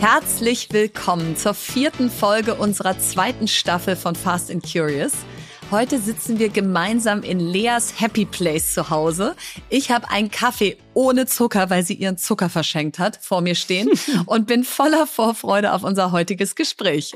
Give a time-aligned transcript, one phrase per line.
[0.00, 5.12] Herzlich willkommen zur vierten Folge unserer zweiten Staffel von Fast and Curious.
[5.70, 9.36] Heute sitzen wir gemeinsam in Leas Happy Place zu Hause.
[9.68, 13.90] Ich habe einen Kaffee ohne Zucker, weil sie ihren Zucker verschenkt hat, vor mir stehen
[14.24, 17.12] und bin voller Vorfreude auf unser heutiges Gespräch.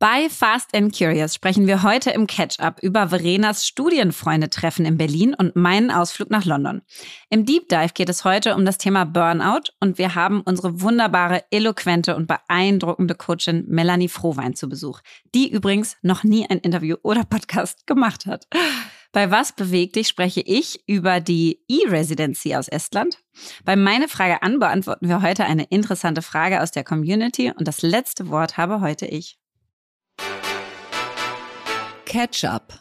[0.00, 5.56] Bei Fast and Curious sprechen wir heute im Catch-up über Verenas Studienfreunde-Treffen in Berlin und
[5.56, 6.82] meinen Ausflug nach London.
[7.30, 11.42] Im Deep Dive geht es heute um das Thema Burnout und wir haben unsere wunderbare,
[11.50, 15.00] eloquente und beeindruckende Coachin Melanie Frohwein zu Besuch,
[15.34, 18.46] die übrigens noch nie ein Interview oder Podcast gemacht hat.
[19.10, 23.18] Bei Was bewegt dich spreche ich über die E-Residency aus Estland.
[23.64, 27.82] Bei Meine Frage an beantworten wir heute eine interessante Frage aus der Community und das
[27.82, 29.37] letzte Wort habe heute ich.
[32.08, 32.72] Ketchup.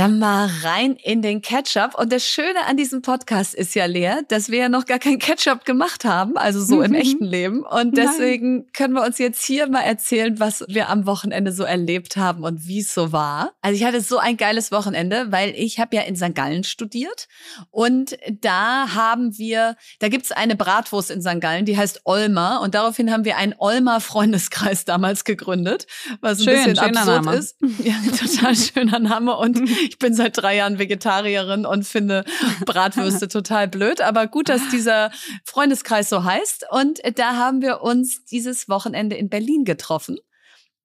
[0.00, 1.94] Dann mal rein in den Ketchup.
[1.94, 5.18] Und das Schöne an diesem Podcast ist ja, Lea, dass wir ja noch gar kein
[5.18, 6.84] Ketchup gemacht haben, also so mhm.
[6.84, 7.64] im echten Leben.
[7.64, 8.66] Und deswegen Nein.
[8.72, 12.66] können wir uns jetzt hier mal erzählen, was wir am Wochenende so erlebt haben und
[12.66, 13.52] wie es so war.
[13.60, 16.34] Also ich hatte so ein geiles Wochenende, weil ich habe ja in St.
[16.34, 17.28] Gallen studiert
[17.70, 21.42] und da haben wir, da gibt's eine Bratwurst in St.
[21.42, 25.86] Gallen, die heißt Olmer und daraufhin haben wir einen Olmer Freundeskreis damals gegründet,
[26.22, 27.36] was ein Schön, bisschen absurd Name.
[27.36, 27.56] ist.
[27.84, 29.60] Ja, total schöner Name und
[29.90, 32.24] ich bin seit drei Jahren Vegetarierin und finde
[32.64, 34.00] Bratwürste total blöd.
[34.00, 35.10] Aber gut, dass dieser
[35.44, 36.66] Freundeskreis so heißt.
[36.70, 40.18] Und da haben wir uns dieses Wochenende in Berlin getroffen.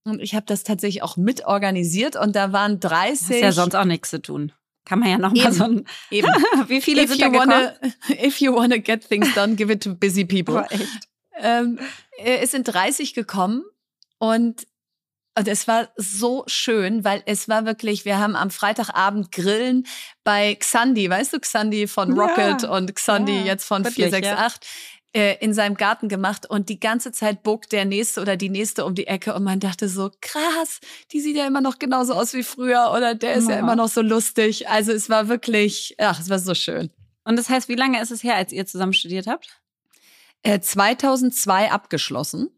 [0.06, 3.28] Und ich habe das tatsächlich auch mitorganisiert und da waren 30.
[3.28, 4.52] Das ist ja sonst auch nichts zu tun.
[4.86, 6.28] Kann man ja noch mal so ein, eben.
[6.68, 7.74] Wie viele if sind you da wanna,
[8.10, 10.64] If you wanna get things done, give it to busy people.
[10.64, 11.08] Oh, echt?
[11.38, 11.80] Ähm,
[12.18, 13.64] äh, es sind 30 gekommen
[14.18, 14.66] und
[15.38, 19.86] und es war so schön, weil es war wirklich, wir haben am Freitagabend Grillen
[20.24, 24.70] bei Xandi, weißt du, Xandi von Rocket ja, und Xandi ja, jetzt von wirklich, 468
[25.14, 25.22] ja.
[25.22, 28.86] äh, in seinem Garten gemacht und die ganze Zeit bog der nächste oder die nächste
[28.86, 30.80] um die Ecke und man dachte so, krass,
[31.12, 33.90] die sieht ja immer noch genauso aus wie früher oder der ist ja immer noch
[33.90, 34.70] so lustig.
[34.70, 36.92] Also es war wirklich, ach, es war so schön.
[37.26, 39.60] Und das heißt, wie lange ist es her, als ihr zusammen studiert habt?
[40.44, 42.50] Äh, 2002 abgeschlossen.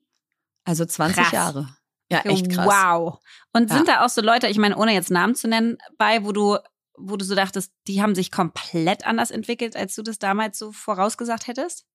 [0.63, 1.31] Also 20 Krass.
[1.31, 1.76] Jahre.
[2.12, 2.66] Ja, echt krass.
[2.66, 3.19] Wow.
[3.53, 6.31] Und sind da auch so Leute, ich meine, ohne jetzt Namen zu nennen, bei, wo
[6.31, 6.57] du,
[6.97, 10.72] wo du so dachtest, die haben sich komplett anders entwickelt, als du das damals so
[10.72, 11.85] vorausgesagt hättest?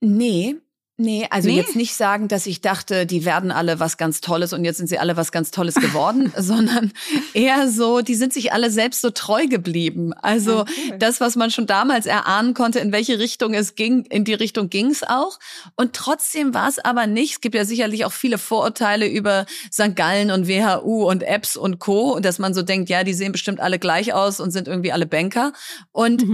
[0.00, 0.56] Nee,
[0.98, 1.56] Nee, also nee.
[1.56, 4.88] jetzt nicht sagen, dass ich dachte, die werden alle was ganz Tolles und jetzt sind
[4.88, 6.90] sie alle was ganz Tolles geworden, sondern
[7.34, 10.14] eher so, die sind sich alle selbst so treu geblieben.
[10.14, 10.94] Also okay.
[10.98, 14.70] das, was man schon damals erahnen konnte, in welche Richtung es ging, in die Richtung
[14.70, 15.38] ging es auch.
[15.74, 17.32] Und trotzdem war es aber nicht.
[17.32, 19.96] Es gibt ja sicherlich auch viele Vorurteile über St.
[19.96, 22.12] Gallen und WHU und Apps und Co.
[22.14, 24.92] Und dass man so denkt, ja, die sehen bestimmt alle gleich aus und sind irgendwie
[24.92, 25.52] alle Banker.
[25.92, 26.24] Und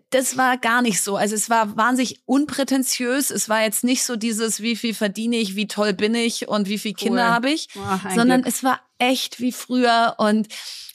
[0.10, 1.16] das war gar nicht so.
[1.16, 3.30] Also es war wahnsinnig unprätentiös.
[3.30, 6.48] Es war jetzt nicht so so dieses, wie viel verdiene ich, wie toll bin ich
[6.48, 7.30] und wie viele Kinder cool.
[7.30, 8.52] habe ich, Ach, sondern Glück.
[8.52, 10.48] es war echt wie früher und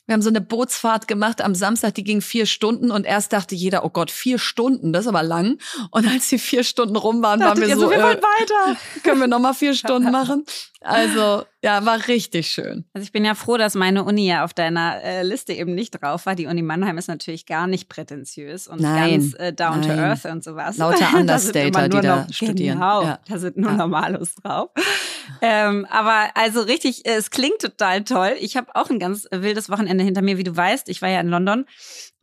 [0.06, 3.56] wir haben so eine Bootsfahrt gemacht am Samstag, die ging vier Stunden und erst dachte
[3.56, 5.58] jeder, oh Gott, vier Stunden, das ist aber lang.
[5.90, 8.80] Und als die vier Stunden rum waren, waren wir so, so wir äh, weiter.
[9.02, 10.46] können wir nochmal vier Stunden machen?
[10.86, 12.86] Also ja, war richtig schön.
[12.94, 16.00] Also ich bin ja froh, dass meine Uni ja auf deiner äh, Liste eben nicht
[16.00, 16.36] drauf war.
[16.36, 19.98] Die Uni Mannheim ist natürlich gar nicht prätentiös und nein, ganz äh, down nein.
[19.98, 20.78] to earth und sowas.
[20.78, 22.78] Lauter Understater, die da studieren.
[22.78, 23.20] Genau, ja.
[23.28, 23.78] da sind nur ja.
[23.78, 24.70] Normalos drauf.
[25.42, 28.36] Ähm, aber also richtig, es klingt total toll.
[28.40, 30.88] Ich habe auch ein ganz wildes Wochenende hinter mir, wie du weißt.
[30.90, 31.66] Ich war ja in London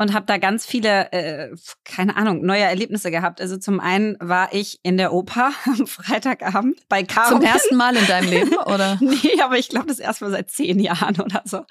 [0.03, 1.49] und habe da ganz viele, äh,
[1.85, 3.41] keine Ahnung, neue Erlebnisse gehabt.
[3.41, 7.37] Also zum einen war ich in der Oper am Freitagabend bei Caro.
[7.37, 8.99] Zum ersten Mal in deinem Leben, oder?
[9.01, 11.65] nee, aber ich glaube das erste Mal seit zehn Jahren oder so.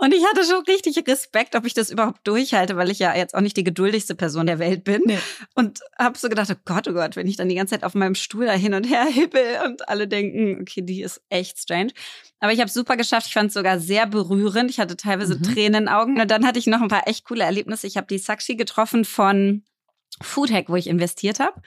[0.00, 3.34] Und ich hatte schon richtig Respekt, ob ich das überhaupt durchhalte, weil ich ja jetzt
[3.34, 5.02] auch nicht die geduldigste Person der Welt bin.
[5.04, 5.18] Nee.
[5.56, 7.96] Und habe so gedacht, oh Gott, oh Gott, wenn ich dann die ganze Zeit auf
[7.96, 11.90] meinem Stuhl da hin und her hippel und alle denken, okay, die ist echt strange.
[12.38, 13.26] Aber ich habe super geschafft.
[13.26, 14.70] Ich fand es sogar sehr berührend.
[14.70, 15.42] Ich hatte teilweise mhm.
[15.42, 16.20] Tränen in den Augen.
[16.20, 17.88] Und dann hatte ich noch ein paar echt coole Erlebnisse.
[17.88, 19.64] Ich habe die Sakshi getroffen von
[20.22, 21.60] Foodhack, wo ich investiert habe.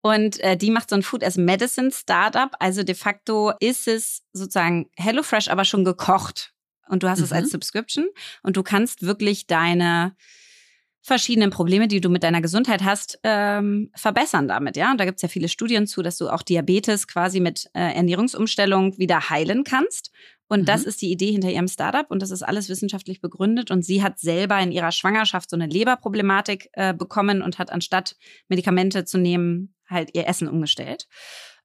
[0.00, 2.50] Und äh, die macht so ein Food as Medicine Startup.
[2.58, 6.52] Also de facto ist es sozusagen HelloFresh, aber schon gekocht
[6.88, 7.24] und du hast mhm.
[7.24, 7.50] es als mhm.
[7.52, 8.06] Subscription
[8.42, 10.14] und du kannst wirklich deine
[11.08, 14.76] verschiedenen Probleme, die du mit deiner Gesundheit hast, ähm, verbessern damit.
[14.76, 17.66] Ja, und da gibt es ja viele Studien zu, dass du auch Diabetes quasi mit
[17.74, 20.10] äh, Ernährungsumstellung wieder heilen kannst.
[20.48, 20.64] Und mhm.
[20.66, 23.70] das ist die Idee hinter ihrem Startup und das ist alles wissenschaftlich begründet.
[23.70, 28.16] Und sie hat selber in ihrer Schwangerschaft so eine Leberproblematik äh, bekommen und hat anstatt
[28.48, 31.06] Medikamente zu nehmen, halt ihr Essen umgestellt.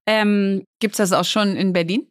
[0.05, 2.07] Ähm, Gibt es das auch schon in Berlin?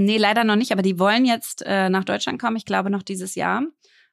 [0.00, 3.02] Nee, leider noch nicht, aber die wollen jetzt äh, nach Deutschland kommen, ich glaube noch
[3.02, 3.64] dieses Jahr.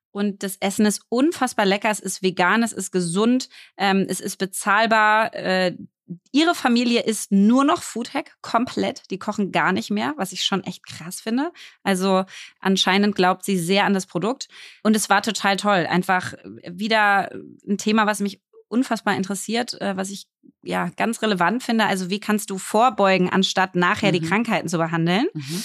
[0.09, 4.37] Und das Essen ist unfassbar lecker, es ist vegan, es ist gesund, ähm, es ist
[4.37, 5.35] bezahlbar.
[5.35, 5.75] Äh,
[6.31, 9.09] Ihre Familie ist nur noch Foodhack, komplett.
[9.11, 11.51] Die kochen gar nicht mehr, was ich schon echt krass finde.
[11.83, 12.25] Also
[12.59, 14.47] anscheinend glaubt sie sehr an das Produkt.
[14.83, 15.87] Und es war total toll.
[15.89, 16.33] Einfach
[16.63, 17.31] wieder
[17.67, 20.27] ein Thema, was mich unfassbar interessiert, äh, was ich
[20.61, 21.85] ja ganz relevant finde.
[21.85, 24.19] Also wie kannst du vorbeugen, anstatt nachher mhm.
[24.19, 25.27] die Krankheiten zu behandeln?
[25.33, 25.63] Mhm.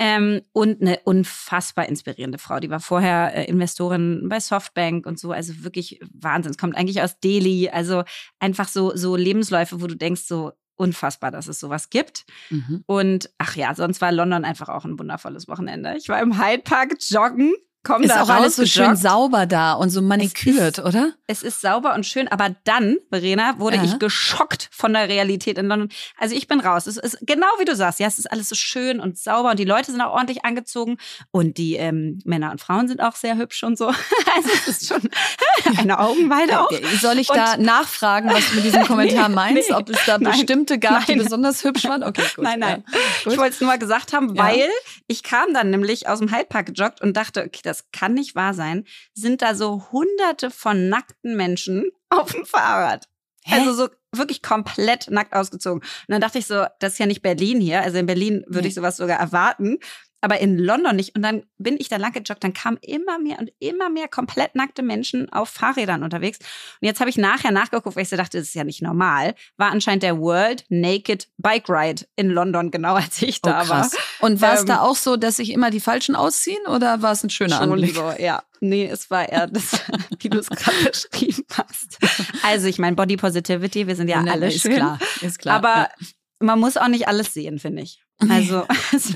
[0.00, 2.60] Ähm, und eine unfassbar inspirierende Frau.
[2.60, 5.32] Die war vorher äh, Investorin bei Softbank und so.
[5.32, 6.52] Also wirklich Wahnsinn.
[6.52, 7.68] Es kommt eigentlich aus Delhi.
[7.68, 8.04] Also
[8.38, 12.24] einfach so, so Lebensläufe, wo du denkst, so unfassbar, dass es sowas gibt.
[12.50, 12.84] Mhm.
[12.86, 15.96] Und ach ja, sonst war London einfach auch ein wundervolles Wochenende.
[15.96, 17.52] Ich war im Hyde Park joggen
[17.88, 21.12] kommen ist da auch alles so schön sauber da und so manikürt, es ist, oder?
[21.26, 23.84] Es ist sauber und schön, aber dann, Verena, wurde ja.
[23.84, 25.88] ich geschockt von der Realität in London.
[26.18, 26.86] Also ich bin raus.
[26.86, 29.58] Es ist genau wie du sagst, ja, es ist alles so schön und sauber und
[29.58, 30.98] die Leute sind auch ordentlich angezogen
[31.30, 33.86] und die ähm, Männer und Frauen sind auch sehr hübsch und so.
[34.36, 35.08] also es ist schon
[35.78, 36.70] eine Augenweide auch.
[37.00, 39.70] Soll ich und da nachfragen, was du mit diesem Kommentar nee, meinst?
[39.70, 41.18] Nee, ob es da nein, bestimmte gab, nein.
[41.18, 42.04] die besonders hübsch waren?
[42.04, 42.44] Okay, gut.
[42.44, 42.84] Nein, nein.
[42.92, 44.68] Ja, ich wollte es nur mal gesagt haben, weil
[45.06, 48.34] ich kam dann nämlich aus dem Hyde Park gejoggt und dachte, okay, das kann nicht
[48.34, 48.84] wahr sein,
[49.14, 53.08] sind da so hunderte von nackten Menschen auf dem Fahrrad.
[53.44, 53.60] Hä?
[53.60, 55.80] Also so wirklich komplett nackt ausgezogen.
[55.80, 57.82] Und dann dachte ich so, das ist ja nicht Berlin hier.
[57.82, 58.68] Also in Berlin würde nee.
[58.68, 59.78] ich sowas sogar erwarten
[60.20, 61.14] aber in London nicht.
[61.14, 64.54] Und dann bin ich da lang gejoggt, dann kamen immer mehr und immer mehr komplett
[64.54, 66.38] nackte Menschen auf Fahrrädern unterwegs.
[66.80, 69.34] Und jetzt habe ich nachher nachgeguckt, weil ich so dachte, das ist ja nicht normal.
[69.56, 73.90] War anscheinend der World Naked Bike Ride in London, genau als ich da oh, war.
[74.20, 77.12] Und war ähm, es da auch so, dass sich immer die Falschen ausziehen oder war
[77.12, 77.94] es ein schöner Anblick?
[77.94, 78.42] So, ja.
[78.60, 79.80] Nee, es war eher das,
[80.18, 81.98] wie du es gerade beschrieben hast.
[82.42, 84.74] Also ich meine, Body Positivity, wir sind ja alle ist schön.
[84.74, 85.56] Klar, ist klar.
[85.56, 86.06] Aber ja.
[86.40, 88.02] man muss auch nicht alles sehen, finde ich.
[88.18, 89.14] Also es,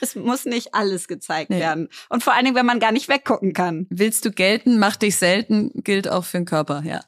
[0.00, 1.58] es, muss nicht alles gezeigt nee.
[1.58, 1.88] werden.
[2.08, 3.86] Und vor allen Dingen, wenn man gar nicht weggucken kann.
[3.90, 7.00] Willst du gelten, mach dich selten, gilt auch für den Körper, ja.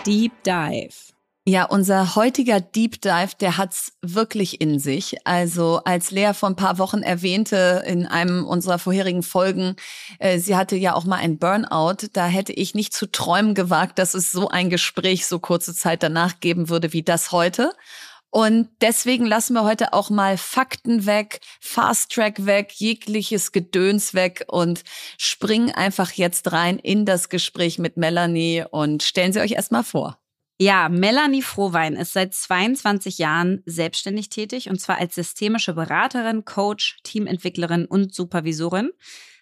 [0.06, 1.08] Deep Dive.
[1.50, 5.16] Ja, unser heutiger Deep Dive, der hat's wirklich in sich.
[5.26, 9.78] Also als Lea vor ein paar Wochen erwähnte in einem unserer vorherigen Folgen,
[10.20, 13.98] äh, sie hatte ja auch mal ein Burnout, da hätte ich nicht zu träumen gewagt,
[13.98, 17.72] dass es so ein Gespräch so kurze Zeit danach geben würde wie das heute.
[18.30, 24.44] Und deswegen lassen wir heute auch mal Fakten weg, Fast Track weg, jegliches Gedöns weg
[24.48, 24.84] und
[25.18, 30.20] springen einfach jetzt rein in das Gespräch mit Melanie und stellen Sie euch erstmal vor.
[30.60, 36.98] Ja, Melanie Frohwein ist seit 22 Jahren selbstständig tätig und zwar als systemische Beraterin, Coach,
[37.04, 38.90] Teamentwicklerin und Supervisorin.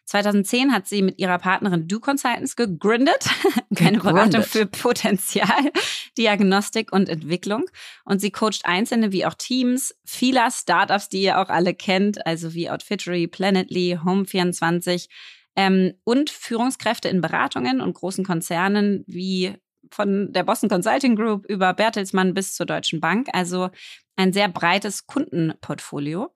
[0.06, 3.28] 2010 hat sie mit ihrer Partnerin Do Consultants gegründet,
[3.80, 5.72] eine Beratung für Potenzial,
[6.18, 7.66] Diagnostik und Entwicklung.
[8.06, 12.54] Und sie coacht Einzelne wie auch Teams vieler Startups, die ihr auch alle kennt, also
[12.54, 15.08] wie Outfittery, Planetly, Home24
[15.56, 19.56] ähm, und Führungskräfte in Beratungen und großen Konzernen wie
[19.92, 23.28] von der Boston Consulting Group über Bertelsmann bis zur Deutschen Bank.
[23.34, 23.70] Also
[24.16, 26.34] ein sehr breites Kundenportfolio.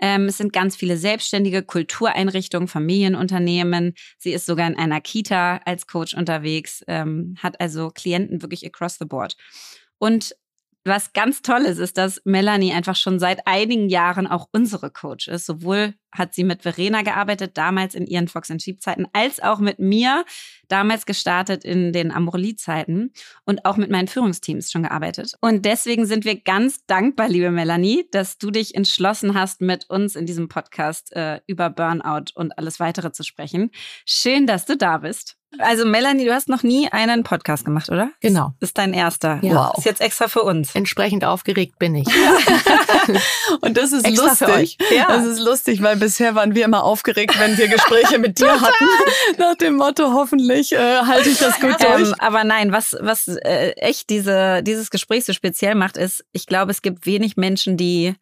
[0.00, 3.94] Ähm, es sind ganz viele selbstständige Kultureinrichtungen, Familienunternehmen.
[4.18, 8.98] Sie ist sogar in einer Kita als Coach unterwegs, ähm, hat also Klienten wirklich across
[8.98, 9.36] the board.
[9.98, 10.34] Und
[10.84, 15.28] was ganz toll ist, ist, dass Melanie einfach schon seit einigen Jahren auch unsere Coach
[15.28, 15.44] ist.
[15.44, 19.58] Sowohl hat sie mit Verena gearbeitet, damals in ihren Fox and Sheep Zeiten, als auch
[19.58, 20.24] mit mir,
[20.68, 23.12] damals gestartet in den Amorelie-Zeiten
[23.44, 25.34] und auch mit meinen Führungsteams schon gearbeitet.
[25.40, 30.16] Und deswegen sind wir ganz dankbar, liebe Melanie, dass du dich entschlossen hast, mit uns
[30.16, 33.70] in diesem Podcast äh, über Burnout und alles weitere zu sprechen.
[34.06, 35.36] Schön, dass du da bist.
[35.58, 38.12] Also Melanie, du hast noch nie einen Podcast gemacht, oder?
[38.20, 38.54] Genau.
[38.60, 39.40] Das ist dein erster.
[39.42, 39.54] Ja.
[39.54, 39.78] Wow.
[39.78, 40.74] Ist jetzt extra für uns.
[40.76, 42.06] Entsprechend aufgeregt bin ich.
[43.60, 44.78] und das ist extra lustig.
[44.94, 45.08] Ja.
[45.08, 48.88] Das ist lustig, weil bisher waren wir immer aufgeregt, wenn wir Gespräche mit dir hatten.
[49.38, 52.08] Nach dem Motto, hoffentlich äh, halte ich das gut durch.
[52.08, 56.46] Ähm, aber nein, was, was äh, echt diese, dieses Gespräch so speziell macht, ist, ich
[56.46, 58.14] glaube, es gibt wenig Menschen, die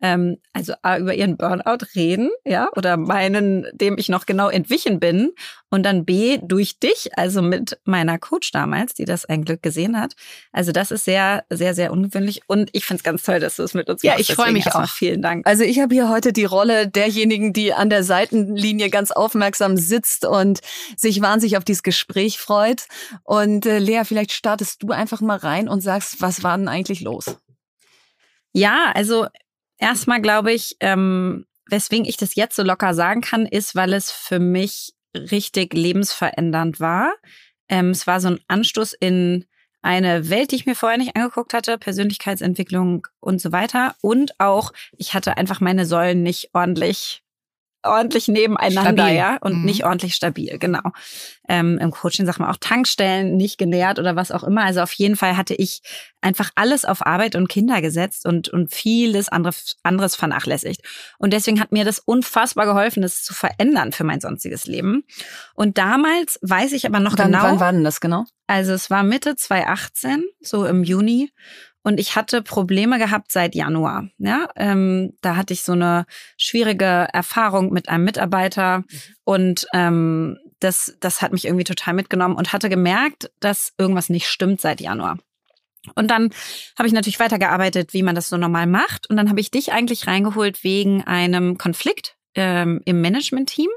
[0.00, 5.00] ähm, also A, über ihren Burnout reden, ja, oder meinen, dem ich noch genau entwichen
[5.00, 5.32] bin.
[5.70, 9.98] Und dann B, durch dich, also mit meiner Coach damals, die das ein Glück gesehen
[9.98, 10.14] hat.
[10.52, 12.42] Also das ist sehr, sehr, sehr ungewöhnlich.
[12.46, 14.28] Und ich finde es ganz toll, dass du es mit uns ja, machst.
[14.28, 14.88] Ja, ich freue mich auch.
[14.88, 15.46] Vielen Dank.
[15.48, 20.26] Also ich habe hier heute die Rolle derjenigen, die an der Seitenlinie ganz aufmerksam sitzt
[20.26, 20.60] und
[20.96, 22.86] sich wahnsinnig auf dieses Gespräch freut.
[23.24, 27.00] Und äh, Lea, vielleicht startest du einfach mal rein und sagst, was war denn eigentlich
[27.00, 27.36] los?
[28.52, 29.26] Ja, also
[29.78, 34.10] Erstmal glaube ich, ähm, weswegen ich das jetzt so locker sagen kann, ist, weil es
[34.10, 37.12] für mich richtig lebensverändernd war.
[37.68, 39.46] Ähm, es war so ein Anstoß in
[39.82, 43.94] eine Welt, die ich mir vorher nicht angeguckt hatte, Persönlichkeitsentwicklung und so weiter.
[44.00, 47.23] Und auch, ich hatte einfach meine Säulen nicht ordentlich
[47.84, 49.16] ordentlich nebeneinander, stabil.
[49.16, 49.64] ja, und mhm.
[49.64, 50.82] nicht ordentlich stabil, genau.
[51.48, 54.64] Ähm, Im Coaching sagt man auch Tankstellen nicht genährt oder was auch immer.
[54.64, 55.82] Also auf jeden Fall hatte ich
[56.20, 60.82] einfach alles auf Arbeit und Kinder gesetzt und, und vieles anderes, anderes vernachlässigt.
[61.18, 65.04] Und deswegen hat mir das unfassbar geholfen, das zu verändern für mein sonstiges Leben.
[65.54, 67.44] Und damals weiß ich aber noch Dann, genau.
[67.44, 68.24] Wann war denn das genau?
[68.46, 71.30] Also es war Mitte 2018, so im Juni.
[71.84, 74.08] Und ich hatte Probleme gehabt seit Januar.
[74.18, 78.86] Ja, ähm, da hatte ich so eine schwierige Erfahrung mit einem Mitarbeiter mhm.
[79.24, 84.26] und ähm, das, das hat mich irgendwie total mitgenommen und hatte gemerkt, dass irgendwas nicht
[84.28, 85.18] stimmt seit Januar.
[85.94, 86.30] Und dann
[86.78, 89.10] habe ich natürlich weitergearbeitet, wie man das so normal macht.
[89.10, 93.68] Und dann habe ich dich eigentlich reingeholt wegen einem Konflikt ähm, im Management-Team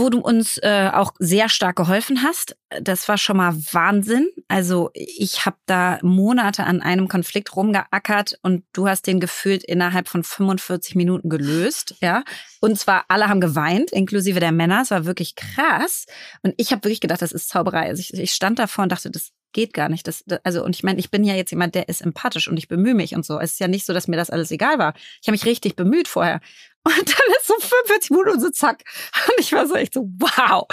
[0.00, 2.56] wo du uns äh, auch sehr stark geholfen hast.
[2.80, 4.28] Das war schon mal Wahnsinn.
[4.48, 10.08] Also ich habe da Monate an einem Konflikt rumgeackert und du hast den gefühlt innerhalb
[10.08, 11.94] von 45 Minuten gelöst.
[12.00, 12.24] Ja,
[12.60, 14.82] und zwar alle haben geweint, inklusive der Männer.
[14.82, 16.06] Es war wirklich krass.
[16.42, 17.88] Und ich habe wirklich gedacht, das ist Zauberei.
[17.88, 20.06] Also ich, ich stand davor und dachte, das geht gar nicht.
[20.06, 22.68] Das, also, und ich meine, ich bin ja jetzt jemand, der ist empathisch und ich
[22.68, 23.38] bemühe mich und so.
[23.38, 24.94] Es ist ja nicht so, dass mir das alles egal war.
[25.20, 26.40] Ich habe mich richtig bemüht vorher.
[26.82, 28.82] Und dann ist so 45 Minuten und so zack.
[29.28, 30.66] Und ich war so echt so, wow.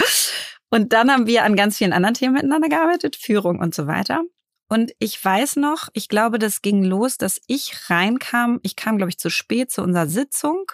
[0.69, 4.23] Und dann haben wir an ganz vielen anderen Themen miteinander gearbeitet, Führung und so weiter.
[4.69, 8.59] Und ich weiß noch, ich glaube, das ging los, dass ich reinkam.
[8.63, 10.65] Ich kam, glaube ich, zu spät zu unserer Sitzung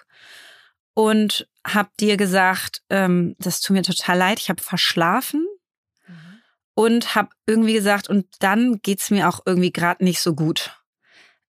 [0.93, 5.45] und habe dir gesagt, ähm, das tut mir total leid, ich habe verschlafen
[6.07, 6.41] mhm.
[6.73, 10.82] und habe irgendwie gesagt, und dann geht's mir auch irgendwie gerade nicht so gut.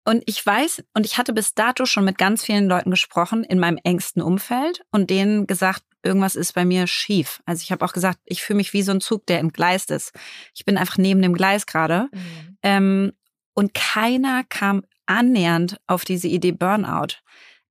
[0.08, 3.60] Und ich weiß, und ich hatte bis dato schon mit ganz vielen Leuten gesprochen in
[3.60, 7.42] meinem engsten Umfeld und denen gesagt, irgendwas ist bei mir schief.
[7.46, 10.14] Also ich habe auch gesagt, ich fühle mich wie so ein Zug, der entgleist ist.
[10.56, 12.08] Ich bin einfach neben dem Gleis gerade.
[12.14, 12.58] Mhm.
[12.64, 13.12] Ähm,
[13.54, 17.18] und keiner kam annähernd auf diese Idee Burnout.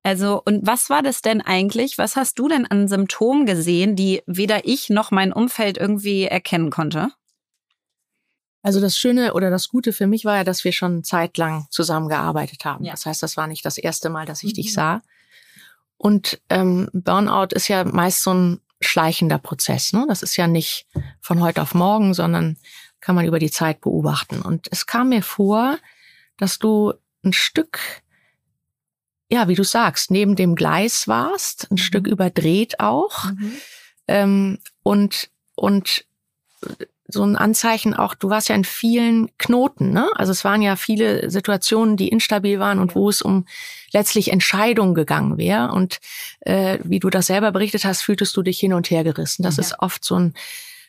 [0.02, 1.96] Also, und was war das denn eigentlich?
[1.96, 6.68] Was hast du denn an Symptomen gesehen, die weder ich noch mein Umfeld irgendwie erkennen
[6.68, 7.12] konnte?
[8.66, 12.64] Also das Schöne oder das Gute für mich war ja, dass wir schon zeitlang zusammengearbeitet
[12.64, 12.84] haben.
[12.84, 12.90] Ja.
[12.90, 14.54] Das heißt, das war nicht das erste Mal, dass ich mhm.
[14.54, 15.02] dich sah.
[15.96, 19.92] Und ähm, Burnout ist ja meist so ein schleichender Prozess.
[19.92, 20.04] Ne?
[20.08, 20.88] Das ist ja nicht
[21.20, 22.56] von heute auf morgen, sondern
[22.98, 24.42] kann man über die Zeit beobachten.
[24.42, 25.78] Und es kam mir vor,
[26.36, 26.92] dass du
[27.22, 27.78] ein Stück,
[29.30, 31.78] ja, wie du sagst, neben dem Gleis warst, ein mhm.
[31.78, 33.26] Stück überdreht auch.
[33.26, 33.52] Mhm.
[34.08, 36.04] Ähm, und, und
[37.08, 40.08] so ein Anzeichen auch, du warst ja in vielen Knoten, ne?
[40.16, 43.46] Also es waren ja viele Situationen, die instabil waren und wo es um
[43.92, 45.72] letztlich Entscheidungen gegangen wäre.
[45.72, 45.98] Und
[46.40, 49.42] äh, wie du das selber berichtet hast, fühltest du dich hin und her gerissen.
[49.42, 49.62] Das ja.
[49.62, 50.34] ist oft so ein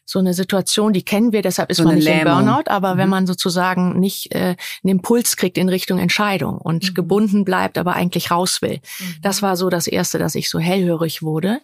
[0.10, 2.40] so eine Situation, die kennen wir, deshalb ist so man nicht Lähmung.
[2.40, 2.98] im Burnout, aber mhm.
[3.00, 6.94] wenn man sozusagen nicht äh, einen Impuls kriegt in Richtung Entscheidung und mhm.
[6.94, 8.80] gebunden bleibt, aber eigentlich raus will.
[9.00, 9.16] Mhm.
[9.22, 11.60] Das war so das Erste, dass ich so hellhörig wurde.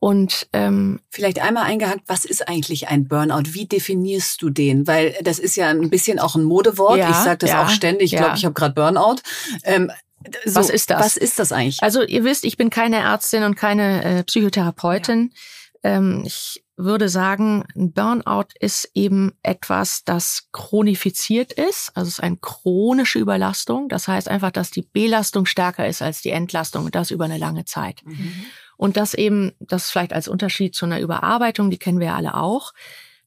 [0.00, 3.54] Und ähm, vielleicht einmal eingehakt, was ist eigentlich ein Burnout?
[3.54, 4.86] Wie definierst du den?
[4.86, 6.98] Weil das ist ja ein bisschen auch ein Modewort.
[6.98, 8.12] Ja, ich sage das ja, auch ständig.
[8.12, 9.16] Ich glaube, ich habe gerade Burnout.
[9.64, 9.90] Ähm,
[10.44, 11.00] so, was ist das?
[11.00, 11.82] Was ist das eigentlich?
[11.82, 15.32] Also ihr wisst, ich bin keine Ärztin und keine äh, Psychotherapeutin.
[15.84, 15.90] Ja.
[15.90, 21.90] Ähm, ich würde sagen, ein Burnout ist eben etwas, das chronifiziert ist.
[21.94, 23.88] Also es ist eine chronische Überlastung.
[23.88, 27.38] Das heißt einfach, dass die Belastung stärker ist als die Entlastung und das über eine
[27.38, 28.02] lange Zeit.
[28.04, 28.46] Mhm.
[28.78, 32.34] Und das eben, das vielleicht als Unterschied zu einer Überarbeitung, die kennen wir ja alle
[32.34, 32.72] auch,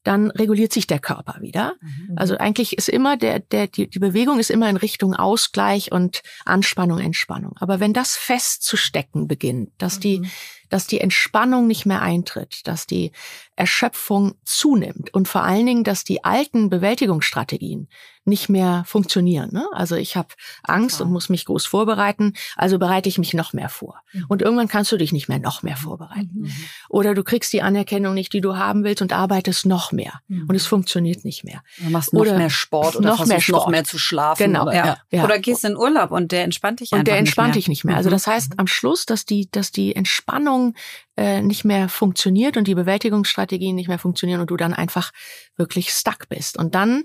[0.04, 1.76] dann reguliert sich der Körper wieder.
[1.80, 2.16] Mhm.
[2.16, 6.24] Also eigentlich ist immer der, der, die, die Bewegung ist immer in Richtung Ausgleich und
[6.44, 7.56] Anspannung, Entspannung.
[7.60, 10.02] Aber wenn das festzustecken beginnt, dass mhm.
[10.02, 10.22] die,
[10.70, 13.12] dass die Entspannung nicht mehr eintritt, dass die
[13.56, 17.88] Erschöpfung zunimmt und vor allen Dingen, dass die alten Bewältigungsstrategien
[18.24, 19.50] nicht mehr funktionieren.
[19.52, 19.66] Ne?
[19.74, 20.30] Also ich habe
[20.64, 21.06] Angst wow.
[21.06, 24.02] und muss mich groß vorbereiten, also bereite ich mich noch mehr vor.
[24.14, 24.26] Mhm.
[24.28, 26.30] Und irgendwann kannst du dich nicht mehr noch mehr vorbereiten.
[26.34, 26.44] Mhm.
[26.44, 26.54] mhm.
[26.90, 30.22] Oder du kriegst die Anerkennung nicht, die du haben willst und arbeitest noch mehr.
[30.28, 30.46] Mhm.
[30.48, 31.64] Und es funktioniert nicht mehr.
[31.78, 33.64] Du machst noch oder mehr Sport oder noch mehr, Sport.
[33.64, 34.44] noch mehr zu schlafen.
[34.44, 34.64] Genau.
[34.64, 34.98] Oder, ja.
[35.12, 35.24] Ja.
[35.24, 37.96] oder gehst in Urlaub und der entspannt dich einfach Und der entspannt dich nicht mehr.
[37.98, 38.14] Also mhm.
[38.14, 40.76] das heißt am Schluss, dass die, dass die Entspannung
[41.18, 45.12] äh, nicht mehr funktioniert und die Bewältigungsstrategien nicht mehr funktionieren und du dann einfach
[45.58, 46.58] wirklich stuck bist.
[46.58, 47.04] Und dann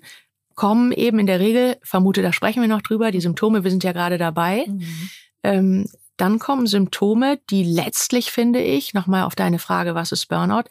[0.56, 3.84] kommen eben in der Regel, vermute, da sprechen wir noch drüber, die Symptome, wir sind
[3.84, 4.64] ja gerade dabei.
[4.66, 5.10] Mhm.
[5.44, 5.86] Ähm,
[6.16, 10.64] dann kommen Symptome, die letztlich, finde ich, nochmal auf deine Frage, was ist Burnout,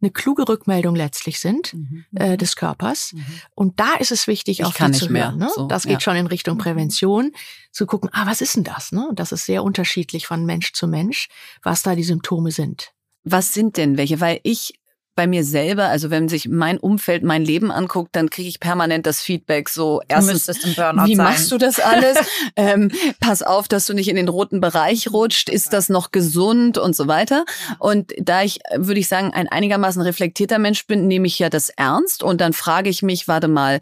[0.00, 2.04] eine kluge Rückmeldung letztlich sind mhm.
[2.14, 3.12] äh, des Körpers.
[3.12, 3.24] Mhm.
[3.54, 5.38] Und da ist es wichtig, ich auf die zu hören.
[5.38, 5.48] Ne?
[5.54, 6.00] So, das geht ja.
[6.00, 6.60] schon in Richtung mhm.
[6.60, 7.32] Prävention,
[7.72, 8.92] zu gucken, ah, was ist denn das?
[8.92, 9.10] Ne?
[9.14, 11.28] Das ist sehr unterschiedlich von Mensch zu Mensch,
[11.62, 12.92] was da die Symptome sind.
[13.24, 14.20] Was sind denn welche?
[14.20, 14.74] Weil ich
[15.18, 19.04] bei mir selber, also wenn sich mein Umfeld, mein Leben anguckt, dann kriege ich permanent
[19.04, 21.16] das Feedback so, erstens, wie sein.
[21.16, 22.16] machst du das alles?
[22.56, 26.78] ähm, pass auf, dass du nicht in den roten Bereich rutscht, ist das noch gesund
[26.78, 27.44] und so weiter.
[27.80, 31.70] Und da ich, würde ich sagen, ein einigermaßen reflektierter Mensch bin, nehme ich ja das
[31.70, 33.80] ernst und dann frage ich mich, warte mal,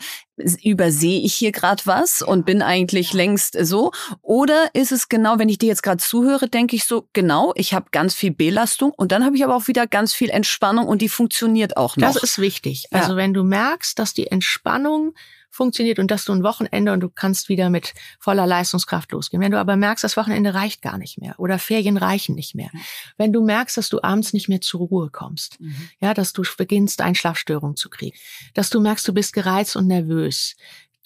[0.62, 3.93] übersehe ich hier gerade was und bin eigentlich längst so?
[4.23, 7.75] Oder ist es genau, wenn ich dir jetzt gerade zuhöre, denke ich so, genau, ich
[7.75, 11.02] habe ganz viel Belastung und dann habe ich aber auch wieder ganz viel Entspannung und
[11.02, 12.12] die funktioniert auch noch.
[12.12, 12.87] Das ist wichtig.
[12.90, 13.16] Also ja.
[13.16, 15.14] wenn du merkst, dass die Entspannung
[15.56, 19.42] funktioniert und dass du ein Wochenende und du kannst wieder mit voller Leistungskraft losgehen.
[19.42, 22.70] Wenn du aber merkst, das Wochenende reicht gar nicht mehr oder Ferien reichen nicht mehr.
[23.16, 25.88] Wenn du merkst, dass du abends nicht mehr zur Ruhe kommst, mhm.
[26.00, 28.16] ja, dass du beginnst, Einschlafstörungen zu kriegen,
[28.54, 30.56] dass du merkst, du bist gereizt und nervös,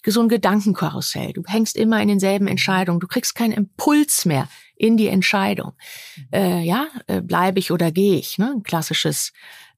[0.05, 1.33] so ein Gedankenkarussell.
[1.33, 2.99] Du hängst immer in denselben Entscheidungen.
[2.99, 5.73] Du kriegst keinen Impuls mehr in die Entscheidung.
[6.15, 6.27] Mhm.
[6.31, 8.37] Äh, ja, äh, bleibe ich oder gehe ich?
[8.39, 8.53] Ne?
[8.55, 9.31] Ein klassisches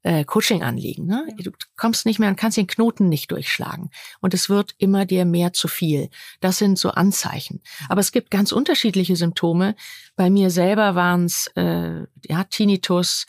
[0.04, 1.06] äh, Coaching-Anliegen.
[1.06, 1.28] Ne?
[1.40, 3.90] Du kommst nicht mehr und kannst den Knoten nicht durchschlagen.
[4.22, 6.10] Und es wird immer dir mehr zu viel.
[6.42, 7.62] Das sind so Anzeichen.
[7.90, 9.76] Aber es gibt ganz unterschiedliche Symptome.
[10.16, 13.26] Bei mir selber waren es äh, ja, Tinnitus,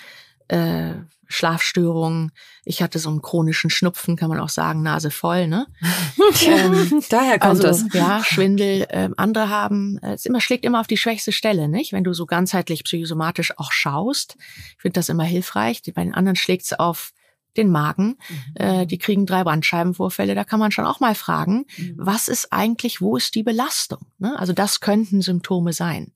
[0.48, 0.94] äh,
[1.26, 2.32] Schlafstörungen.
[2.64, 5.66] Ich hatte so einen chronischen Schnupfen, kann man auch sagen, Nase voll, ne?
[6.46, 7.84] ähm, Daher kommt also, das.
[7.92, 8.86] Ja, Schwindel.
[8.90, 11.92] Ähm, andere haben, äh, es immer schlägt immer auf die schwächste Stelle, nicht?
[11.92, 14.36] Wenn du so ganzheitlich psychosomatisch auch schaust,
[14.76, 15.82] ich finde das immer hilfreich.
[15.94, 17.12] Bei den anderen schlägt es auf
[17.56, 18.16] den Magen.
[18.28, 18.54] Mhm.
[18.54, 20.34] Äh, die kriegen drei Bandscheibenvorfälle.
[20.34, 21.94] Da kann man schon auch mal fragen, mhm.
[21.96, 24.06] was ist eigentlich, wo ist die Belastung?
[24.18, 24.38] Ne?
[24.38, 26.12] Also das könnten Symptome sein.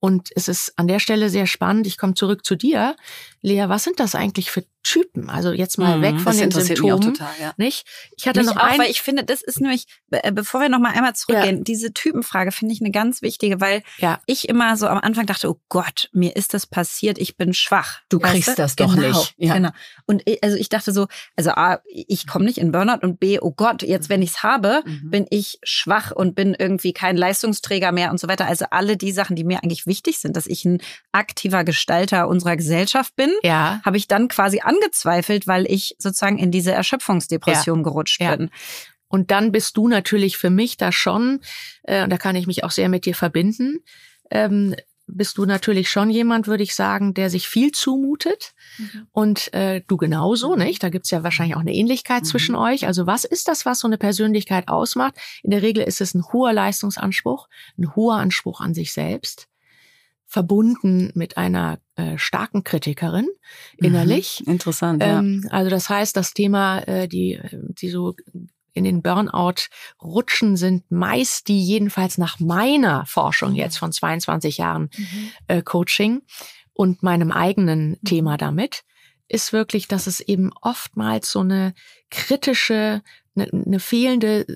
[0.00, 1.86] Und es ist an der Stelle sehr spannend.
[1.86, 2.96] Ich komme zurück zu dir.
[3.42, 5.30] Lea, was sind das eigentlich für Typen?
[5.30, 7.14] Also jetzt mal mhm, weg von den Symptomen.
[7.14, 7.52] Total, ja.
[7.56, 7.86] Nicht?
[8.16, 10.68] Ich hatte mich noch auch, ein, weil ich finde, das ist nämlich, äh, bevor wir
[10.68, 11.62] noch mal einmal zurückgehen, ja.
[11.62, 14.20] diese Typenfrage finde ich eine ganz wichtige, weil ja.
[14.26, 18.00] ich immer so am Anfang dachte, oh Gott, mir ist das passiert, ich bin schwach.
[18.08, 18.54] Du kriegst du?
[18.54, 19.34] das doch genau, nicht.
[19.36, 19.54] Ja.
[19.54, 19.70] Genau.
[20.06, 21.06] Und ich, also ich dachte so,
[21.36, 24.42] also A, ich komme nicht in Burnout und B, oh Gott, jetzt wenn ich es
[24.42, 25.10] habe, mhm.
[25.10, 28.46] bin ich schwach und bin irgendwie kein Leistungsträger mehr und so weiter.
[28.46, 30.82] Also alle die Sachen, die mir eigentlich wichtig sind, dass ich ein
[31.12, 33.80] aktiver Gestalter unserer Gesellschaft bin, ja.
[33.84, 37.82] habe ich dann quasi angezweifelt, weil ich sozusagen in diese Erschöpfungsdepression ja.
[37.82, 38.36] gerutscht ja.
[38.36, 38.50] bin.
[39.08, 41.40] Und dann bist du natürlich für mich da schon,
[41.82, 43.80] äh, und da kann ich mich auch sehr mit dir verbinden,
[44.30, 44.76] ähm,
[45.12, 48.52] bist du natürlich schon jemand, würde ich sagen, der sich viel zumutet.
[48.78, 49.06] Mhm.
[49.10, 50.62] Und äh, du genauso, mhm.
[50.62, 50.82] nicht?
[50.84, 52.26] Da gibt's ja wahrscheinlich auch eine Ähnlichkeit mhm.
[52.26, 52.86] zwischen euch.
[52.86, 55.14] Also was ist das, was so eine Persönlichkeit ausmacht?
[55.42, 59.49] In der Regel ist es ein hoher Leistungsanspruch, ein hoher Anspruch an sich selbst
[60.30, 63.28] verbunden mit einer äh, starken Kritikerin
[63.76, 64.44] innerlich.
[64.46, 65.02] Mhm, interessant.
[65.04, 65.50] Ähm, ja.
[65.50, 68.14] Also das heißt, das Thema, äh, die, die so
[68.72, 69.66] in den Burnout
[70.00, 75.30] rutschen, sind meist die jedenfalls nach meiner Forschung jetzt von 22 Jahren mhm.
[75.48, 76.22] äh, Coaching
[76.74, 78.04] und meinem eigenen mhm.
[78.04, 78.84] Thema damit,
[79.26, 81.74] ist wirklich, dass es eben oftmals so eine
[82.08, 83.02] kritische
[83.40, 84.46] eine, eine fehlende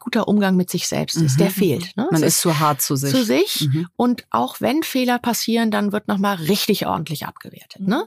[0.00, 1.34] guter Umgang mit sich selbst ist.
[1.34, 1.38] Mhm.
[1.38, 1.96] Der fehlt.
[1.96, 2.08] Ne?
[2.10, 3.10] Man ist, ist zu hart zu sich.
[3.10, 3.68] Zu sich.
[3.72, 3.88] Mhm.
[3.96, 7.80] Und auch wenn Fehler passieren, dann wird nochmal richtig ordentlich abgewertet.
[7.80, 7.88] Mhm.
[7.88, 8.06] Ne?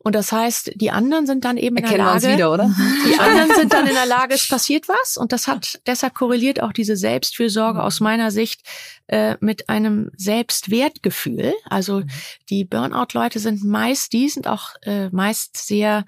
[0.00, 2.34] Und das heißt, die anderen sind dann eben Erkennen in der Lage.
[2.34, 2.74] wieder, oder?
[3.06, 5.16] Die anderen sind dann in der Lage, es passiert was.
[5.16, 8.62] Und das hat deshalb korreliert auch diese Selbstfürsorge aus meiner Sicht
[9.06, 11.54] äh, mit einem Selbstwertgefühl.
[11.68, 12.08] Also mhm.
[12.50, 16.04] die Burnout-Leute sind meist, die sind auch äh, meist sehr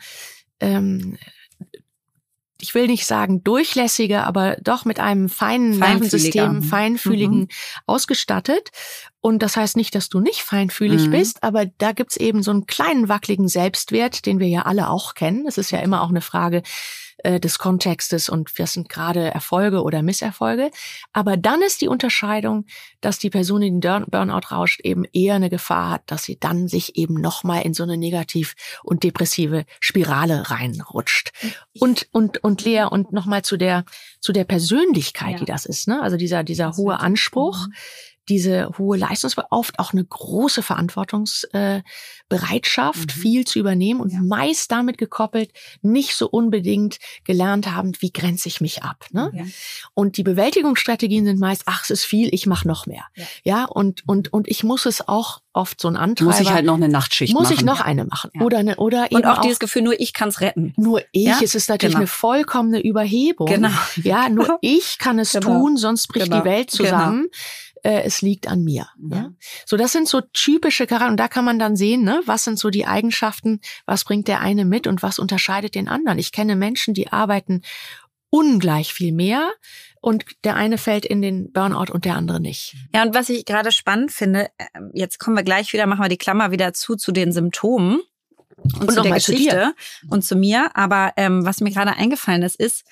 [0.61, 1.19] ähm,
[2.63, 7.49] ich will nicht sagen durchlässige, aber doch mit einem feinen Nervensystem, feinfühligen mhm.
[7.87, 8.71] ausgestattet.
[9.21, 11.11] Und das heißt nicht, dass du nicht feinfühlig mhm.
[11.11, 15.15] bist, aber da gibt's eben so einen kleinen wackeligen Selbstwert, den wir ja alle auch
[15.15, 15.47] kennen.
[15.47, 16.63] Es ist ja immer auch eine Frage,
[17.25, 20.71] äh, des Kontextes und das sind gerade Erfolge oder Misserfolge.
[21.13, 22.67] Aber dann ist die Unterscheidung,
[23.01, 26.69] dass die Person, die den Burnout rauscht, eben eher eine Gefahr hat, dass sie dann
[26.69, 31.33] sich eben nochmal in so eine negativ und depressive Spirale reinrutscht.
[31.79, 33.85] Und, und, und Lea, und nochmal zu der,
[34.21, 35.39] zu der Persönlichkeit, ja.
[35.39, 36.03] die das ist, ne?
[36.03, 37.67] Also dieser, dieser hohe Anspruch.
[37.67, 37.75] Mhm
[38.31, 43.21] diese hohe Leistung, oft auch eine große Verantwortungsbereitschaft, mhm.
[43.21, 44.21] viel zu übernehmen und ja.
[44.23, 45.51] meist damit gekoppelt,
[45.83, 49.07] nicht so unbedingt gelernt haben, wie grenze ich mich ab.
[49.11, 49.33] Ne?
[49.35, 49.43] Ja.
[49.95, 53.05] Und die Bewältigungsstrategien sind meist, ach, es ist viel, ich mache noch mehr.
[53.17, 53.25] Ja.
[53.43, 56.31] ja, und, und, und ich muss es auch oft so ein Antreiber.
[56.31, 57.53] Muss ich halt noch eine Nachtschicht muss machen.
[57.53, 58.31] Muss ich noch eine machen.
[58.41, 60.73] Oder eine, oder und eben auch, auch dieses Gefühl, nur ich kann es retten.
[60.77, 61.43] Nur ich.
[61.43, 62.03] Es ist natürlich genau.
[62.03, 63.49] eine vollkommene Überhebung.
[63.49, 63.71] Genau.
[63.97, 65.47] Ja, nur ich kann es genau.
[65.47, 66.41] tun, sonst bricht genau.
[66.41, 66.85] die Welt genau.
[66.85, 67.23] zusammen.
[67.23, 68.89] Genau äh, es liegt an mir.
[68.99, 69.13] Mhm.
[69.13, 69.33] Ja?
[69.67, 71.11] So, das sind so typische Charakter.
[71.11, 74.41] Und da kann man dann sehen, ne, was sind so die Eigenschaften, was bringt der
[74.41, 76.19] eine mit und was unterscheidet den anderen.
[76.19, 77.63] Ich kenne Menschen, die arbeiten
[78.31, 79.51] ungleich viel mehr
[80.01, 82.77] und der eine fällt in den Burnout und der andere nicht.
[82.95, 86.09] Ja, und was ich gerade spannend finde, ähm, jetzt kommen wir gleich wieder, machen wir
[86.09, 88.01] die Klammer wieder zu, zu den Symptomen.
[88.63, 90.71] und, und zu der Geschichte zu und zu mir.
[90.75, 92.85] Aber ähm, was mir gerade eingefallen ist, ist,